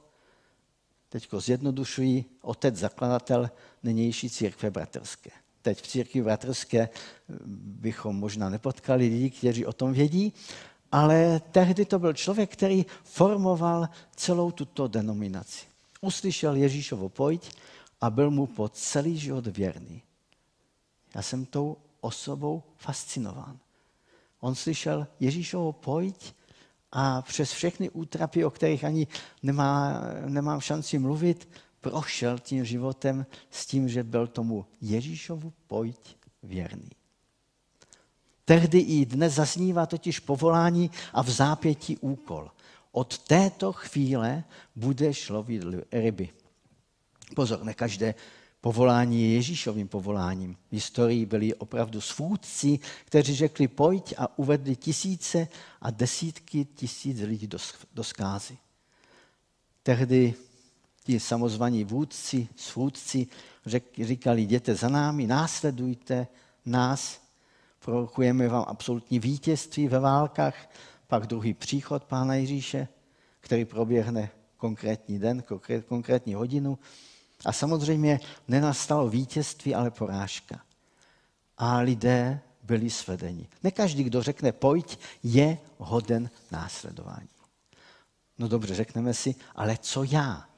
teďko 1.09 1.39
zjednodušují, 1.39 2.25
otec 2.41 2.75
zakladatel 2.75 3.49
nynější 3.83 4.29
církve 4.29 4.71
bratrské. 4.71 5.29
Teď 5.61 5.81
v 5.81 5.87
církvi 5.87 6.21
bratrské 6.21 6.89
bychom 7.55 8.15
možná 8.15 8.49
nepotkali 8.49 9.07
lidi, 9.07 9.29
kteří 9.29 9.65
o 9.65 9.73
tom 9.73 9.93
vědí, 9.93 10.33
ale 10.91 11.41
tehdy 11.51 11.85
to 11.85 11.99
byl 11.99 12.13
člověk, 12.13 12.53
který 12.53 12.85
formoval 13.03 13.89
celou 14.15 14.51
tuto 14.51 14.87
denominaci. 14.87 15.65
Uslyšel 16.01 16.55
Ježíšovo 16.55 17.09
pojď 17.09 17.51
a 18.01 18.09
byl 18.09 18.31
mu 18.31 18.47
po 18.47 18.69
celý 18.69 19.17
život 19.17 19.47
věrný. 19.47 20.01
Já 21.15 21.21
jsem 21.21 21.45
tou 21.45 21.77
osobou 22.01 22.63
fascinován. 22.77 23.59
On 24.39 24.55
slyšel 24.55 25.07
Ježíšovo 25.19 25.73
pojď 25.73 26.33
a 26.91 27.21
přes 27.21 27.51
všechny 27.51 27.89
útrapy, 27.89 28.45
o 28.45 28.49
kterých 28.49 28.83
ani 28.83 29.07
nemá, 29.43 30.01
nemám 30.25 30.61
šanci 30.61 30.99
mluvit, 30.99 31.49
prošel 31.81 32.39
tím 32.39 32.65
životem 32.65 33.25
s 33.49 33.65
tím, 33.65 33.89
že 33.89 34.03
byl 34.03 34.27
tomu 34.27 34.65
Ježíšovu 34.81 35.53
pojď 35.67 36.17
věrný. 36.43 36.89
Tehdy 38.45 38.79
i 38.79 39.05
dnes 39.05 39.33
zaznívá 39.33 39.85
totiž 39.85 40.19
povolání 40.19 40.91
a 41.13 41.23
v 41.23 41.29
zápětí 41.29 41.97
úkol. 41.97 42.51
Od 42.91 43.17
této 43.17 43.73
chvíle 43.73 44.43
budeš 44.75 45.29
lovit 45.29 45.63
ryby. 45.91 46.29
Pozor, 47.35 47.63
ne 47.63 47.73
každé 47.73 48.15
povolání 48.61 49.21
je 49.21 49.33
Ježíšovým 49.33 49.87
povoláním. 49.87 50.55
V 50.55 50.73
historii 50.73 51.25
byli 51.25 51.55
opravdu 51.55 52.01
svůdci, 52.01 52.79
kteří 53.05 53.35
řekli 53.35 53.67
pojď 53.67 54.13
a 54.17 54.39
uvedli 54.39 54.75
tisíce 54.75 55.47
a 55.81 55.91
desítky 55.91 56.65
tisíc 56.65 57.19
lidí 57.19 57.47
do, 57.47 57.57
do 57.93 58.03
skázy. 58.03 58.57
Tehdy 59.83 60.33
ti 61.03 61.19
samozvaní 61.19 61.83
vůdci, 61.83 62.47
svůdci 62.55 63.27
říkali, 64.01 64.41
jděte 64.41 64.75
za 64.75 64.89
námi, 64.89 65.27
následujte 65.27 66.27
nás, 66.65 67.21
prorokujeme 67.79 68.47
vám 68.47 68.65
absolutní 68.67 69.19
vítězství 69.19 69.87
ve 69.87 69.99
válkách, 69.99 70.69
pak 71.07 71.27
druhý 71.27 71.53
příchod 71.53 72.03
Pána 72.03 72.35
Ježíše, 72.35 72.87
který 73.39 73.65
proběhne 73.65 74.29
konkrétní 74.57 75.19
den, 75.19 75.43
konkrétní 75.85 76.33
hodinu. 76.33 76.79
A 77.45 77.53
samozřejmě 77.53 78.19
nenastalo 78.47 79.09
vítězství, 79.09 79.75
ale 79.75 79.91
porážka. 79.91 80.61
A 81.57 81.77
lidé 81.77 82.39
byli 82.63 82.89
svedeni. 82.89 83.47
Ne 83.63 83.71
každý, 83.71 84.03
kdo 84.03 84.23
řekne 84.23 84.51
pojď, 84.51 84.99
je 85.23 85.57
hoden 85.77 86.29
následování. 86.51 87.29
No 88.37 88.47
dobře, 88.47 88.75
řekneme 88.75 89.13
si, 89.13 89.35
ale 89.55 89.77
co 89.77 90.03
já? 90.03 90.49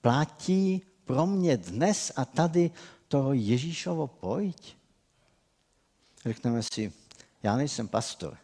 Platí 0.00 0.82
pro 1.04 1.26
mě 1.26 1.56
dnes 1.56 2.12
a 2.16 2.24
tady 2.24 2.70
to 3.08 3.32
Ježíšovo 3.32 4.06
pojď? 4.06 4.76
Řekneme 6.24 6.62
si, 6.62 6.92
já 7.42 7.56
nejsem 7.56 7.88
pastor, 7.88 8.36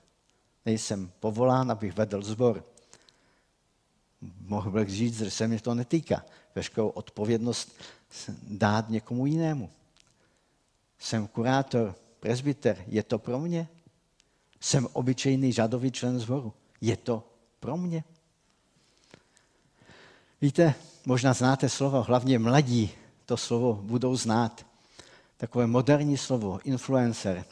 nejsem 0.67 1.11
povolán, 1.21 1.71
abych 1.71 1.97
vedl 1.97 2.23
zbor. 2.23 2.65
Mohl 4.41 4.71
bych 4.71 4.89
říct, 4.89 5.19
že 5.19 5.31
se 5.31 5.49
mě 5.49 5.61
to 5.61 5.75
netýká. 5.75 6.25
Veškerou 6.59 6.89
odpovědnost 6.89 7.73
dát 8.43 8.91
někomu 8.91 9.27
jinému. 9.27 9.71
Jsem 10.99 11.27
kurátor, 11.27 11.95
presbyter, 12.21 12.85
je 12.87 13.03
to 13.03 13.19
pro 13.19 13.39
mě? 13.39 13.69
Jsem 14.61 14.89
obyčejný 14.93 15.53
řadový 15.53 15.93
člen 15.93 16.19
zboru, 16.19 16.53
je 16.81 16.97
to 16.97 17.29
pro 17.61 17.77
mě? 17.77 18.05
Víte, 20.41 20.75
možná 21.07 21.33
znáte 21.33 21.69
slovo, 21.69 22.03
hlavně 22.03 22.39
mladí 22.39 22.91
to 23.27 23.37
slovo 23.37 23.75
budou 23.75 24.17
znát. 24.17 24.67
Takové 25.37 25.67
moderní 25.67 26.17
slovo, 26.17 26.61
influencer. 26.65 27.45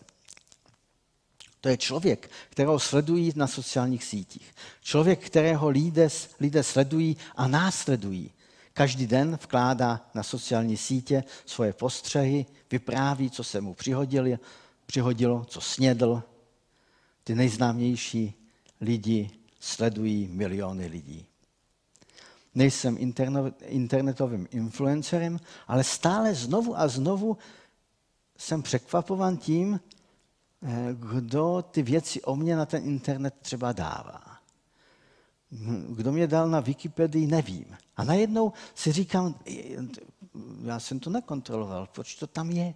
To 1.60 1.68
je 1.68 1.76
člověk, 1.76 2.30
kterého 2.50 2.78
sledují 2.78 3.32
na 3.36 3.46
sociálních 3.46 4.04
sítích. 4.04 4.54
Člověk, 4.82 5.26
kterého 5.26 5.68
lidé, 5.68 6.08
lidé 6.40 6.62
sledují 6.62 7.16
a 7.36 7.48
následují. 7.48 8.30
Každý 8.76 9.06
den 9.06 9.38
vkládá 9.42 10.10
na 10.14 10.22
sociální 10.22 10.76
sítě 10.76 11.24
svoje 11.46 11.72
postřehy, 11.72 12.46
vypráví, 12.70 13.30
co 13.30 13.44
se 13.44 13.60
mu 13.60 13.74
přihodilo, 13.74 14.38
přihodilo 14.86 15.44
co 15.44 15.60
snědl. 15.60 16.22
Ty 17.24 17.34
nejznámější 17.34 18.34
lidi 18.80 19.30
sledují 19.60 20.28
miliony 20.28 20.86
lidí. 20.86 21.26
Nejsem 22.54 22.96
internetovým 23.66 24.48
influencerem, 24.50 25.40
ale 25.66 25.84
stále 25.84 26.34
znovu 26.34 26.78
a 26.78 26.88
znovu 26.88 27.36
jsem 28.38 28.62
překvapovan 28.62 29.36
tím, 29.36 29.80
Eh, 30.62 30.88
kdo 30.94 31.64
ty 31.70 31.82
věci 31.82 32.22
o 32.22 32.36
mě 32.36 32.56
na 32.56 32.66
ten 32.66 32.84
internet 32.84 33.34
třeba 33.42 33.72
dává. 33.72 34.35
Kdo 35.88 36.12
mě 36.12 36.26
dal 36.26 36.48
na 36.48 36.60
Wikipedii, 36.60 37.26
nevím. 37.26 37.76
A 37.96 38.04
najednou 38.04 38.52
si 38.74 38.92
říkám, 38.92 39.34
já 40.64 40.80
jsem 40.80 41.00
to 41.00 41.10
nekontroloval, 41.10 41.88
proč 41.92 42.14
to 42.14 42.26
tam 42.26 42.50
je? 42.50 42.74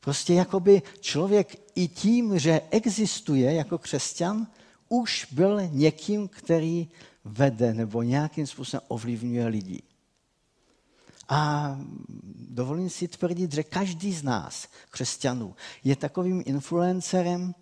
Prostě 0.00 0.34
jakoby 0.34 0.82
člověk 1.00 1.56
i 1.74 1.88
tím, 1.88 2.38
že 2.38 2.60
existuje 2.70 3.54
jako 3.54 3.78
křesťan, 3.78 4.46
už 4.88 5.26
byl 5.30 5.60
někým, 5.66 6.28
který 6.28 6.88
vede 7.24 7.74
nebo 7.74 8.02
nějakým 8.02 8.46
způsobem 8.46 8.86
ovlivňuje 8.88 9.46
lidi. 9.46 9.82
A 11.28 11.76
dovolím 12.34 12.90
si 12.90 13.08
tvrdit, 13.08 13.52
že 13.52 13.62
každý 13.62 14.12
z 14.12 14.22
nás, 14.22 14.68
křesťanů, 14.90 15.54
je 15.84 15.96
takovým 15.96 16.42
influencerem, 16.46 17.54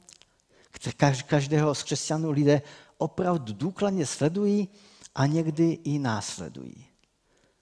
každého 1.26 1.74
z 1.74 1.82
křesťanů 1.82 2.30
lidé 2.30 2.62
opravdu 2.98 3.52
důkladně 3.52 4.06
sledují 4.06 4.68
a 5.14 5.26
někdy 5.26 5.78
i 5.84 5.98
následují. 5.98 6.86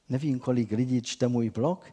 Nevím, 0.08 0.38
kolik 0.38 0.70
lidí 0.70 1.02
čte 1.02 1.28
můj 1.28 1.50
blog 1.50 1.84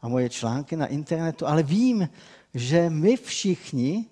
a 0.00 0.08
moje 0.08 0.30
články 0.30 0.76
na 0.76 0.86
internetu, 0.86 1.46
ale 1.46 1.62
vím, 1.62 2.08
že 2.54 2.90
my 2.90 3.16
všichni, 3.16 4.06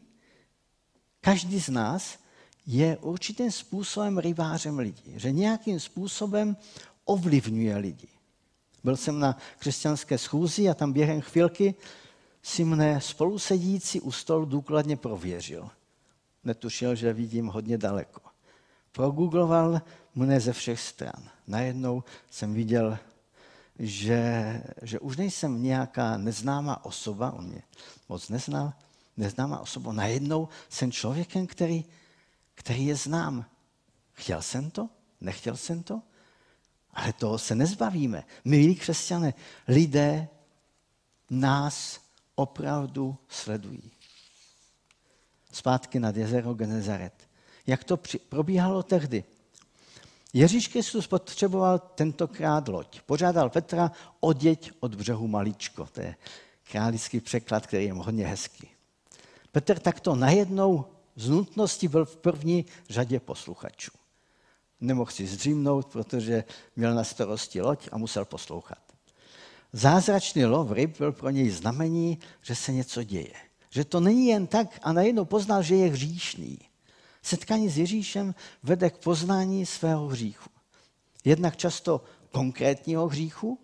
každý 1.21 1.61
z 1.61 1.69
nás, 1.69 2.19
je 2.67 2.97
určitým 2.97 3.51
způsobem 3.51 4.19
rybářem 4.19 4.79
lidí, 4.79 5.13
že 5.17 5.33
nějakým 5.33 5.81
způsobem 5.81 6.57
ovlivňuje 7.05 7.77
lidi. 7.77 8.09
Byl 8.85 8.97
jsem 8.97 9.19
na 9.19 9.37
křesťanské 9.59 10.19
schůzi 10.19 10.69
a 10.69 10.75
tam 10.75 10.93
během 10.93 11.21
chvilky 11.21 11.75
si 12.43 12.65
mne 12.65 13.01
spolusedící 13.01 14.01
u 14.01 14.13
stolu 14.13 14.45
důkladně 14.45 14.97
prověřil. 14.97 15.71
Netušil, 16.45 16.95
že 16.95 17.13
vidím 17.13 17.47
hodně 17.47 17.79
daleko. 17.79 18.32
Progoogloval 18.93 19.81
mne 20.15 20.41
ze 20.41 20.53
všech 20.53 20.81
stran. 20.81 21.31
Najednou 21.47 22.05
jsem 22.31 22.55
viděl, 22.55 22.99
že, 23.79 24.63
že 24.83 25.01
už 25.01 25.17
nejsem 25.17 25.63
nějaká 25.63 26.17
neznámá 26.17 26.85
osoba, 26.85 27.33
on 27.33 27.45
mě 27.45 27.63
moc 28.09 28.29
neznal, 28.29 28.73
neznámá 29.17 29.61
osoba. 29.61 29.93
Najednou 29.93 30.49
jsem 30.69 30.93
člověkem, 30.93 31.47
který, 31.47 31.85
který 32.55 32.87
je 32.87 32.97
znám. 32.97 33.45
Chtěl 34.13 34.43
jsem 34.43 34.71
to? 34.71 34.89
Nechtěl 35.21 35.57
jsem 35.57 35.83
to? 35.83 36.03
Ale 36.91 37.13
toho 37.13 37.39
se 37.39 37.55
nezbavíme. 37.55 38.25
Milí 38.45 38.75
křesťané, 38.75 39.35
lidé 39.69 40.29
nás 41.31 42.01
opravdu 42.35 43.17
sledují. 43.29 43.91
Zpátky 45.53 46.01
nad 46.01 46.17
jezero 46.17 46.55
Genezaret. 46.55 47.29
Jak 47.67 47.85
to 47.85 47.99
probíhalo 48.29 48.83
tehdy? 48.83 49.25
Ježíš 50.33 50.69
Kristus 50.69 51.07
potřeboval 51.07 51.79
tentokrát 51.79 52.69
loď. 52.69 53.01
Požádal 53.01 53.51
Petra 53.51 53.93
oděť 54.21 54.71
od 54.81 54.95
břehu 54.95 55.29
maličko. 55.29 55.89
To 55.93 56.01
je 56.01 56.17
králický 56.71 57.21
překlad, 57.21 57.67
který 57.67 57.85
je 57.85 57.93
hodně 57.93 58.27
hezký. 58.27 58.69
Petr 59.53 59.79
takto 59.79 60.15
najednou 60.15 60.85
z 61.17 61.29
nutnosti 61.29 61.89
byl 61.89 62.05
v 62.05 62.17
první 62.17 62.65
řadě 62.91 63.21
posluchačů. 63.21 63.91
Nemohl 64.81 65.11
si 65.11 65.27
zdřímnout, 65.27 65.87
protože 65.87 66.45
měl 66.77 66.95
na 66.95 67.05
starosti 67.05 67.61
loď 67.61 67.89
a 67.93 67.99
musel 67.99 68.25
poslouchat. 68.25 68.79
Zázračný 69.73 70.45
lov 70.45 70.73
ryb 70.73 70.99
byl 70.99 71.13
pro 71.13 71.31
něj 71.31 71.51
znamení, 71.51 72.19
že 72.43 72.55
se 72.55 72.73
něco 72.73 73.03
děje. 73.03 73.35
Že 73.71 73.85
to 73.85 74.01
není 74.01 74.27
jen 74.27 74.47
tak 74.47 74.79
a 74.83 74.93
najednou 74.93 75.25
poznal, 75.25 75.63
že 75.63 75.75
je 75.75 75.91
hříšný. 75.91 76.59
Setkání 77.23 77.69
s 77.69 77.79
Ježíšem 77.79 78.35
vede 78.63 78.91
k 78.91 78.97
poznání 78.97 79.67
svého 79.67 80.07
hříchu. 80.07 80.51
Jednak 81.25 81.57
často 81.57 82.05
konkrétního 82.31 83.09
hříchu 83.09 83.59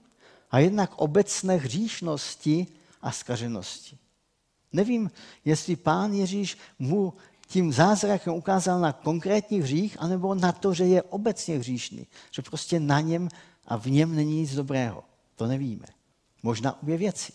a 0.50 0.58
jednak 0.58 0.90
obecné 0.96 1.56
hříšnosti 1.56 2.66
a 3.02 3.12
skaženosti. 3.12 3.98
Nevím, 4.72 5.10
jestli 5.44 5.76
pán 5.76 6.12
Ježíš 6.12 6.58
mu 6.78 7.14
tím 7.46 7.72
zázrakem 7.72 8.34
ukázal 8.34 8.80
na 8.80 8.92
konkrétní 8.92 9.60
hřích, 9.60 9.96
anebo 10.00 10.34
na 10.34 10.52
to, 10.52 10.74
že 10.74 10.84
je 10.84 11.02
obecně 11.02 11.58
hříšný. 11.58 12.06
Že 12.30 12.42
prostě 12.42 12.80
na 12.80 13.00
něm 13.00 13.28
a 13.66 13.76
v 13.76 13.86
něm 13.86 14.16
není 14.16 14.40
nic 14.40 14.54
dobrého. 14.54 15.04
To 15.36 15.46
nevíme. 15.46 15.86
Možná 16.42 16.82
obě 16.82 16.96
věci. 16.96 17.32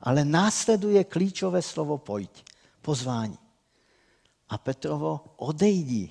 Ale 0.00 0.24
následuje 0.24 1.04
klíčové 1.04 1.62
slovo 1.62 1.98
pojď, 1.98 2.44
pozvání. 2.82 3.38
A 4.48 4.58
Petrovo 4.58 5.24
odejdi. 5.36 6.10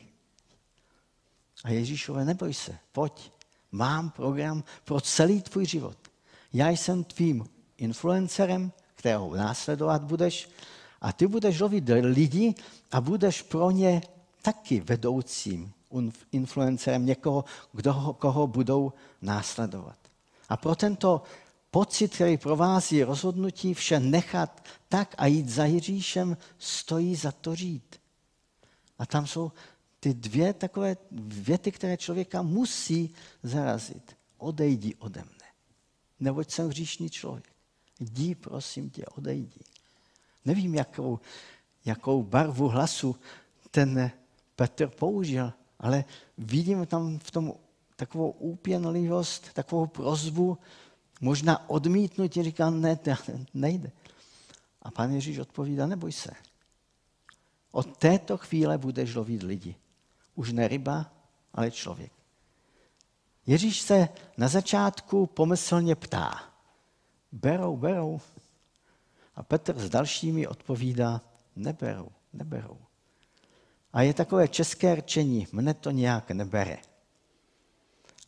A 1.63 1.69
Ježíšové 1.69 2.26
neboj 2.26 2.54
se, 2.54 2.78
pojď. 2.91 3.32
Mám 3.71 4.10
program 4.10 4.63
pro 4.84 5.02
celý 5.02 5.41
tvůj 5.41 5.65
život. 5.65 5.98
Já 6.54 6.69
jsem 6.69 7.04
tvým 7.04 7.45
influencerem, 7.78 8.71
kterého 8.95 9.36
následovat 9.36 10.04
budeš, 10.04 10.50
a 11.02 11.13
ty 11.13 11.28
budeš 11.28 11.60
lovit 11.60 11.84
lidi 12.02 12.56
a 12.91 13.02
budeš 13.02 13.41
pro 13.41 13.71
ně 13.71 14.02
taky 14.41 14.80
vedoucím 14.80 15.74
influencerem 16.32 17.06
někoho, 17.06 17.45
kdo, 17.74 18.15
koho 18.19 18.48
budou 18.48 18.93
následovat. 19.21 19.98
A 20.50 20.58
pro 20.58 20.76
tento 20.76 21.24
pocit, 21.71 22.13
který 22.13 22.38
provází 22.38 23.04
rozhodnutí 23.04 23.74
vše 23.74 24.00
nechat 24.00 24.63
tak 24.89 25.15
a 25.17 25.26
jít 25.26 25.50
za 25.50 25.65
Ježíšem, 25.65 26.38
stojí 26.58 27.15
za 27.15 27.32
to 27.32 27.56
žít. 27.56 27.95
A 29.00 29.06
tam 29.06 29.28
jsou 29.28 29.52
ty 30.00 30.14
dvě 30.14 30.54
takové 30.54 30.98
věty, 31.22 31.72
které 31.72 31.98
člověka 31.98 32.42
musí 32.42 33.14
zarazit. 33.44 34.18
Odejdi 34.38 34.96
ode 34.96 35.22
mne, 35.22 35.48
neboť 36.20 36.52
jsem 36.52 36.68
hříšný 36.68 37.10
člověk. 37.10 37.56
Jdi, 38.00 38.36
prosím 38.36 38.90
tě, 38.90 39.06
odejdi. 39.06 39.60
Nevím, 40.46 40.76
jakou, 40.76 41.20
jakou 41.86 42.24
barvu 42.24 42.68
hlasu 42.68 43.16
ten 43.72 44.12
Petr 44.56 44.88
použil, 44.88 45.54
ale 45.80 46.06
vidím 46.38 46.86
tam 46.86 47.20
v 47.20 47.32
tom 47.32 47.54
takovou 47.96 48.32
úpěnlivost, 48.32 49.54
takovou 49.54 49.88
prozbu, 49.88 50.58
možná 51.22 51.70
odmítnutí, 51.70 52.44
říká, 52.44 52.70
ne, 52.70 53.00
nejde. 53.54 53.92
A 54.82 54.92
pan 54.92 55.12
Ježíš 55.12 55.40
odpovídá, 55.40 55.88
neboj 55.88 56.12
se. 56.12 56.32
Od 57.76 57.98
této 57.98 58.38
chvíle 58.38 58.78
budeš 58.78 59.16
lovit 59.16 59.44
lidi. 59.44 59.76
Už 60.36 60.52
ne 60.52 60.68
ryba, 60.68 61.12
ale 61.54 61.72
člověk. 61.72 62.12
Ježíš 63.46 63.82
se 63.82 64.10
na 64.38 64.48
začátku 64.48 65.28
pomyslně 65.28 65.96
ptá. 65.96 66.44
Berou, 67.32 67.78
berou. 67.78 68.22
A 69.36 69.44
Petr 69.44 69.80
s 69.80 69.90
dalšími 69.90 70.48
odpovídá, 70.48 71.22
neberou, 71.56 72.12
neberou. 72.34 72.78
A 73.94 74.02
je 74.02 74.14
takové 74.14 74.48
české 74.48 74.96
rčení, 74.96 75.48
mne 75.52 75.74
to 75.74 75.92
nějak 75.92 76.32
nebere. 76.32 76.78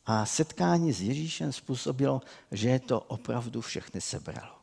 A 0.06 0.26
setkání 0.26 0.94
s 0.94 1.02
Ježíšem 1.02 1.54
způsobilo, 1.54 2.22
že 2.52 2.70
je 2.70 2.80
to 2.80 3.00
opravdu 3.00 3.62
všechny 3.62 4.02
sebralo. 4.02 4.56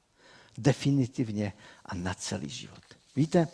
Definitivně 0.59 1.53
a 1.85 1.94
na 1.94 2.14
celý 2.14 2.49
život. 2.49 2.85
Víte, 3.16 3.49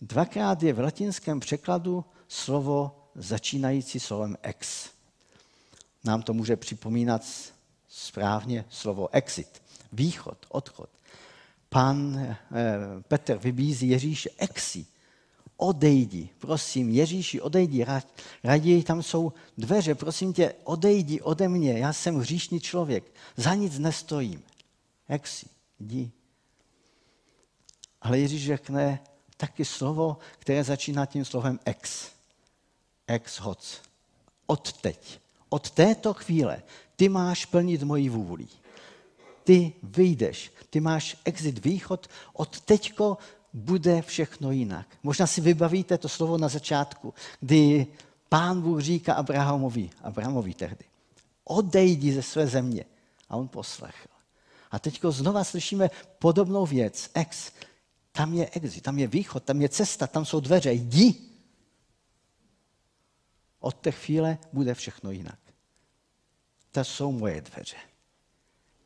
dvakrát 0.00 0.62
je 0.62 0.72
v 0.72 0.78
latinském 0.78 1.40
překladu 1.40 2.04
slovo 2.28 3.10
začínající 3.14 4.00
slovem 4.00 4.36
ex. 4.42 4.90
Nám 6.04 6.22
to 6.22 6.34
může 6.34 6.56
připomínat 6.56 7.24
správně 7.88 8.64
slovo 8.68 9.08
exit, 9.12 9.62
východ, 9.92 10.46
odchod 10.48 10.88
pan 11.68 12.18
eh, 12.18 12.36
Petr 13.08 13.38
vybízí 13.38 13.88
Ježíše 13.88 14.30
exi. 14.38 14.86
Odejdi, 15.56 16.28
prosím, 16.38 16.90
Ježíši, 16.90 17.40
odejdi, 17.40 17.86
raději 18.44 18.82
tam 18.82 19.02
jsou 19.02 19.32
dveře, 19.58 19.94
prosím 19.94 20.32
tě, 20.32 20.54
odejdi 20.64 21.20
ode 21.20 21.48
mě, 21.48 21.78
já 21.78 21.92
jsem 21.92 22.16
hříšný 22.16 22.60
člověk, 22.60 23.04
za 23.36 23.54
nic 23.54 23.78
nestojím. 23.78 24.42
Exi, 25.08 25.46
jdi. 25.80 26.10
Ale 28.00 28.18
Ježíš 28.18 28.46
řekne 28.46 29.00
taky 29.38 29.64
slovo, 29.64 30.18
které 30.38 30.64
začíná 30.64 31.06
tím 31.06 31.24
slovem 31.24 31.60
ex. 31.64 32.10
Ex 33.06 33.40
hoc. 33.40 33.80
Od 34.46 34.72
teď. 34.72 35.20
Od 35.48 35.70
této 35.70 36.14
chvíle 36.14 36.62
ty 36.96 37.08
máš 37.08 37.44
plnit 37.44 37.82
moji 37.82 38.08
vůli 38.08 38.48
ty 39.48 39.72
vyjdeš, 39.82 40.52
ty 40.70 40.80
máš 40.80 41.16
exit, 41.24 41.64
východ, 41.64 42.08
od 42.32 42.60
teďko 42.60 43.18
bude 43.52 44.02
všechno 44.02 44.50
jinak. 44.50 44.86
Možná 45.02 45.26
si 45.26 45.40
vybavíte 45.40 45.98
to 45.98 46.08
slovo 46.08 46.38
na 46.38 46.48
začátku, 46.48 47.14
kdy 47.40 47.86
pán 48.28 48.60
Bůh 48.60 48.80
říká 48.80 49.14
Abrahamovi, 49.14 49.90
Abrahamovi 50.02 50.54
tehdy, 50.54 50.84
odejdi 51.44 52.12
ze 52.12 52.22
své 52.22 52.46
země. 52.46 52.84
A 53.28 53.36
on 53.36 53.48
poslechl. 53.48 54.08
A 54.70 54.78
teď 54.78 55.00
znova 55.08 55.44
slyšíme 55.44 55.90
podobnou 56.18 56.66
věc. 56.66 57.10
Ex, 57.14 57.52
tam 58.12 58.34
je 58.34 58.50
exit, 58.50 58.82
tam 58.84 58.98
je 58.98 59.06
východ, 59.06 59.44
tam 59.44 59.62
je 59.62 59.68
cesta, 59.68 60.06
tam 60.06 60.24
jsou 60.24 60.40
dveře. 60.40 60.72
Jdi. 60.72 61.14
Od 63.60 63.74
té 63.74 63.92
chvíle 63.92 64.38
bude 64.52 64.74
všechno 64.74 65.10
jinak. 65.10 65.38
To 66.70 66.84
jsou 66.84 67.12
moje 67.12 67.40
dveře 67.40 67.76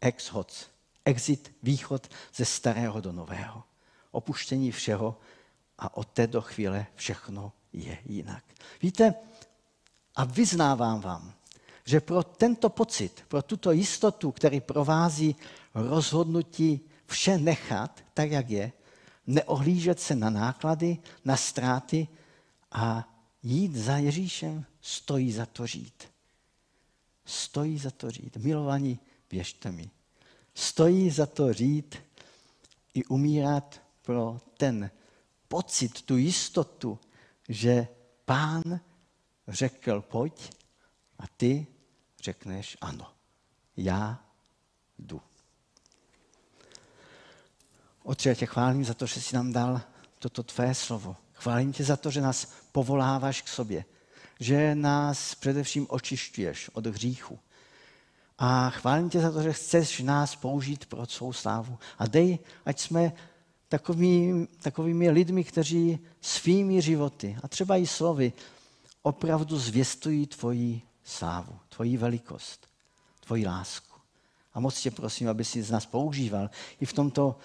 ex-hoc, 0.02 0.66
exit, 1.04 1.54
východ 1.62 2.08
ze 2.34 2.44
starého 2.44 3.00
do 3.00 3.12
nového. 3.12 3.62
Opuštění 4.10 4.72
všeho 4.72 5.18
a 5.78 5.96
od 5.96 6.08
této 6.08 6.40
chvíle 6.40 6.86
všechno 6.94 7.52
je 7.72 7.98
jinak. 8.04 8.44
Víte, 8.82 9.14
a 10.16 10.24
vyznávám 10.24 11.00
vám, 11.00 11.32
že 11.84 12.00
pro 12.00 12.22
tento 12.22 12.68
pocit, 12.68 13.24
pro 13.28 13.42
tuto 13.42 13.72
jistotu, 13.72 14.32
který 14.32 14.60
provází 14.60 15.36
rozhodnutí 15.74 16.80
vše 17.06 17.38
nechat 17.38 18.04
tak, 18.14 18.30
jak 18.30 18.50
je, 18.50 18.72
neohlížet 19.26 20.00
se 20.00 20.14
na 20.14 20.30
náklady, 20.30 20.98
na 21.24 21.36
ztráty 21.36 22.08
a 22.72 23.08
jít 23.42 23.76
za 23.76 23.96
Ježíšem, 23.96 24.64
stojí 24.80 25.32
za 25.32 25.46
to 25.46 25.66
žít. 25.66 26.08
Stojí 27.24 27.78
za 27.78 27.90
to 27.90 28.10
žít. 28.10 28.36
Milovaní, 28.36 28.98
běžte 29.30 29.72
mi. 29.72 29.90
Stojí 30.54 31.10
za 31.10 31.26
to 31.26 31.52
říct 31.52 31.94
i 32.94 33.04
umírat 33.04 33.80
pro 34.02 34.40
ten 34.56 34.90
pocit, 35.48 36.02
tu 36.02 36.16
jistotu, 36.16 36.98
že 37.48 37.88
pán 38.24 38.80
řekl 39.48 40.00
pojď 40.00 40.52
a 41.18 41.24
ty 41.36 41.66
řekneš 42.22 42.76
ano. 42.80 43.12
Já 43.76 44.24
jdu. 44.98 45.20
Otče, 48.04 48.28
já 48.28 48.34
tě 48.34 48.46
chválím 48.46 48.84
za 48.84 48.94
to, 48.94 49.06
že 49.06 49.20
jsi 49.20 49.36
nám 49.36 49.52
dal 49.52 49.80
toto 50.18 50.42
tvé 50.42 50.74
slovo. 50.74 51.16
Chválím 51.32 51.72
tě 51.72 51.84
za 51.84 51.96
to, 51.96 52.10
že 52.10 52.20
nás 52.20 52.52
povoláváš 52.72 53.42
k 53.42 53.48
sobě, 53.48 53.84
že 54.40 54.74
nás 54.74 55.34
především 55.34 55.86
očišťuješ 55.90 56.70
od 56.72 56.86
hříchu. 56.86 57.38
A 58.38 58.70
chválím 58.70 59.10
tě 59.10 59.20
za 59.20 59.32
to, 59.32 59.42
že 59.42 59.52
chceš 59.52 60.00
nás 60.00 60.36
použít 60.36 60.86
pro 60.86 61.06
svou 61.06 61.32
slávu. 61.32 61.78
A 61.98 62.06
dej, 62.06 62.38
ať 62.66 62.80
jsme 62.80 63.12
takový, 63.68 64.46
takovými 64.62 65.10
lidmi, 65.10 65.44
kteří 65.44 65.98
svými 66.20 66.82
životy 66.82 67.36
a 67.42 67.48
třeba 67.48 67.76
i 67.76 67.86
slovy 67.86 68.32
opravdu 69.02 69.58
zvěstují 69.58 70.26
tvoji 70.26 70.82
slávu, 71.04 71.58
tvoji 71.68 71.96
velikost, 71.96 72.66
tvoji 73.26 73.46
lásku. 73.46 73.96
A 74.54 74.60
moc 74.60 74.80
tě 74.80 74.90
prosím, 74.90 75.28
aby 75.28 75.44
si 75.44 75.62
z 75.62 75.70
nás 75.70 75.86
používal 75.86 76.50
i 76.80 76.86
v 76.86 76.92
tomto 76.92 77.36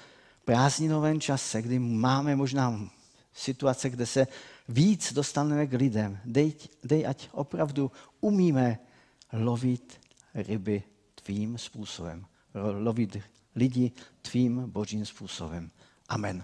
prázdninovém 0.48 1.20
čase, 1.20 1.62
kdy 1.62 1.80
máme 1.80 2.36
možná 2.36 2.90
situace, 3.34 3.90
kde 3.90 4.06
se 4.06 4.28
víc 4.70 5.14
dostaneme 5.14 5.68
k 5.68 5.74
lidem. 5.74 6.20
Dej, 6.26 6.54
dej 6.84 7.08
ať 7.08 7.30
opravdu 7.32 7.92
umíme 8.24 8.80
lovit 9.34 10.00
ryby 10.34 10.84
tvým 11.16 11.58
způsobem. 11.58 12.26
Lovit 12.80 13.20
lidi 13.56 13.92
tvým 14.22 14.72
božím 14.72 15.06
způsobem. 15.06 15.72
Amen. 16.10 16.44